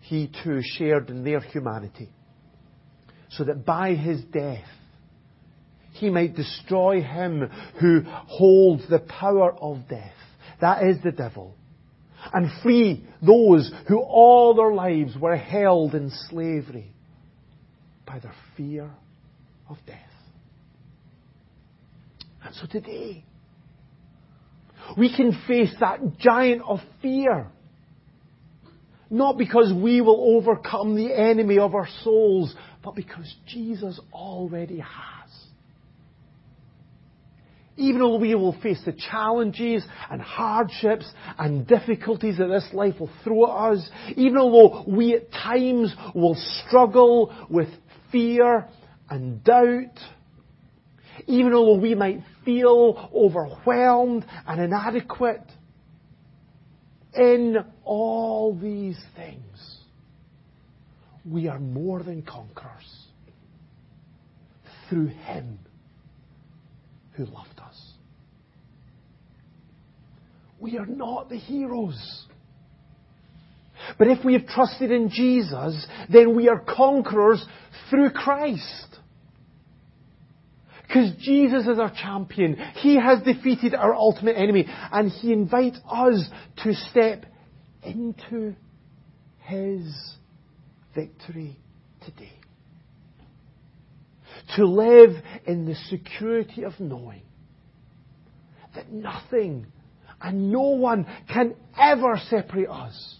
He 0.00 0.30
too 0.42 0.60
shared 0.62 1.08
in 1.08 1.24
their 1.24 1.40
humanity 1.40 2.10
so 3.30 3.44
that 3.44 3.64
by 3.64 3.94
His 3.94 4.22
death 4.24 4.66
he 6.00 6.10
might 6.10 6.34
destroy 6.34 7.02
him 7.02 7.48
who 7.80 8.02
holds 8.04 8.88
the 8.88 8.98
power 8.98 9.52
of 9.52 9.88
death. 9.88 10.14
That 10.60 10.82
is 10.84 10.96
the 11.04 11.12
devil. 11.12 11.54
And 12.32 12.50
free 12.62 13.04
those 13.22 13.70
who 13.86 14.00
all 14.00 14.54
their 14.54 14.72
lives 14.72 15.16
were 15.16 15.36
held 15.36 15.94
in 15.94 16.10
slavery 16.28 16.92
by 18.06 18.18
their 18.18 18.34
fear 18.56 18.90
of 19.68 19.76
death. 19.86 19.98
And 22.44 22.54
so 22.54 22.66
today, 22.66 23.24
we 24.96 25.14
can 25.14 25.38
face 25.46 25.74
that 25.80 26.18
giant 26.18 26.62
of 26.62 26.80
fear. 27.02 27.46
Not 29.10 29.38
because 29.38 29.72
we 29.72 30.00
will 30.00 30.36
overcome 30.36 30.94
the 30.94 31.12
enemy 31.12 31.58
of 31.58 31.74
our 31.74 31.88
souls, 32.04 32.54
but 32.82 32.94
because 32.94 33.32
Jesus 33.46 34.00
already 34.12 34.78
has 34.78 35.19
even 37.80 38.00
though 38.00 38.16
we 38.16 38.34
will 38.34 38.58
face 38.60 38.80
the 38.84 38.92
challenges 38.92 39.82
and 40.10 40.20
hardships 40.20 41.10
and 41.38 41.66
difficulties 41.66 42.36
that 42.38 42.48
this 42.48 42.68
life 42.74 43.00
will 43.00 43.10
throw 43.24 43.44
at 43.46 43.72
us, 43.72 43.90
even 44.16 44.34
though 44.34 44.84
we 44.86 45.14
at 45.14 45.32
times 45.32 45.94
will 46.14 46.36
struggle 46.66 47.34
with 47.48 47.68
fear 48.12 48.68
and 49.08 49.42
doubt, 49.42 49.98
even 51.26 51.52
though 51.52 51.76
we 51.76 51.94
might 51.94 52.20
feel 52.44 53.10
overwhelmed 53.14 54.26
and 54.46 54.60
inadequate, 54.60 55.44
in 57.14 57.56
all 57.84 58.54
these 58.54 59.00
things, 59.16 59.78
we 61.24 61.48
are 61.48 61.58
more 61.58 62.02
than 62.02 62.22
conquerors 62.22 63.06
through 64.88 65.08
Him 65.08 65.58
who 67.12 67.24
loved 67.26 67.58
us. 67.58 67.59
We 70.60 70.76
are 70.76 70.86
not 70.86 71.30
the 71.30 71.38
heroes. 71.38 72.26
But 73.98 74.08
if 74.08 74.24
we 74.24 74.34
have 74.34 74.46
trusted 74.46 74.90
in 74.90 75.08
Jesus, 75.08 75.86
then 76.12 76.36
we 76.36 76.48
are 76.48 76.60
conquerors 76.60 77.44
through 77.88 78.10
Christ. 78.10 78.98
Because 80.86 81.12
Jesus 81.20 81.66
is 81.66 81.78
our 81.78 81.90
champion. 81.90 82.56
He 82.76 82.96
has 82.96 83.22
defeated 83.22 83.74
our 83.74 83.94
ultimate 83.94 84.36
enemy. 84.36 84.66
And 84.68 85.10
He 85.10 85.32
invites 85.32 85.78
us 85.90 86.28
to 86.64 86.74
step 86.90 87.24
into 87.82 88.54
His 89.40 90.14
victory 90.94 91.56
today. 92.04 92.32
To 94.56 94.66
live 94.66 95.10
in 95.46 95.64
the 95.64 95.76
security 95.88 96.64
of 96.64 96.72
knowing 96.80 97.22
that 98.74 98.92
nothing 98.92 99.66
and 100.20 100.52
no 100.52 100.70
one 100.70 101.06
can 101.32 101.54
ever 101.78 102.20
separate 102.28 102.68
us 102.68 103.16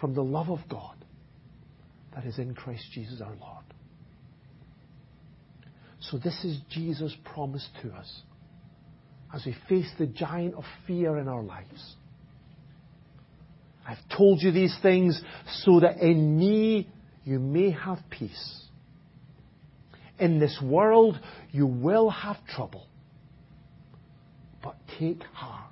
from 0.00 0.14
the 0.14 0.22
love 0.22 0.48
of 0.48 0.60
God 0.68 0.96
that 2.14 2.24
is 2.24 2.38
in 2.38 2.54
Christ 2.54 2.84
Jesus 2.92 3.20
our 3.20 3.34
Lord. 3.40 3.64
So, 6.00 6.18
this 6.18 6.44
is 6.44 6.58
Jesus' 6.70 7.16
promise 7.24 7.66
to 7.82 7.90
us 7.90 8.22
as 9.34 9.46
we 9.46 9.56
face 9.68 9.90
the 9.98 10.06
giant 10.06 10.54
of 10.54 10.64
fear 10.86 11.16
in 11.16 11.28
our 11.28 11.42
lives. 11.42 11.96
I've 13.86 14.16
told 14.16 14.42
you 14.42 14.52
these 14.52 14.76
things 14.82 15.20
so 15.64 15.80
that 15.80 15.98
in 15.98 16.38
me 16.38 16.88
you 17.24 17.38
may 17.38 17.70
have 17.70 17.98
peace. 18.10 18.62
In 20.18 20.38
this 20.38 20.58
world 20.62 21.18
you 21.50 21.66
will 21.66 22.10
have 22.10 22.36
trouble. 22.46 22.86
But 24.62 24.76
take 24.98 25.22
heart. 25.32 25.71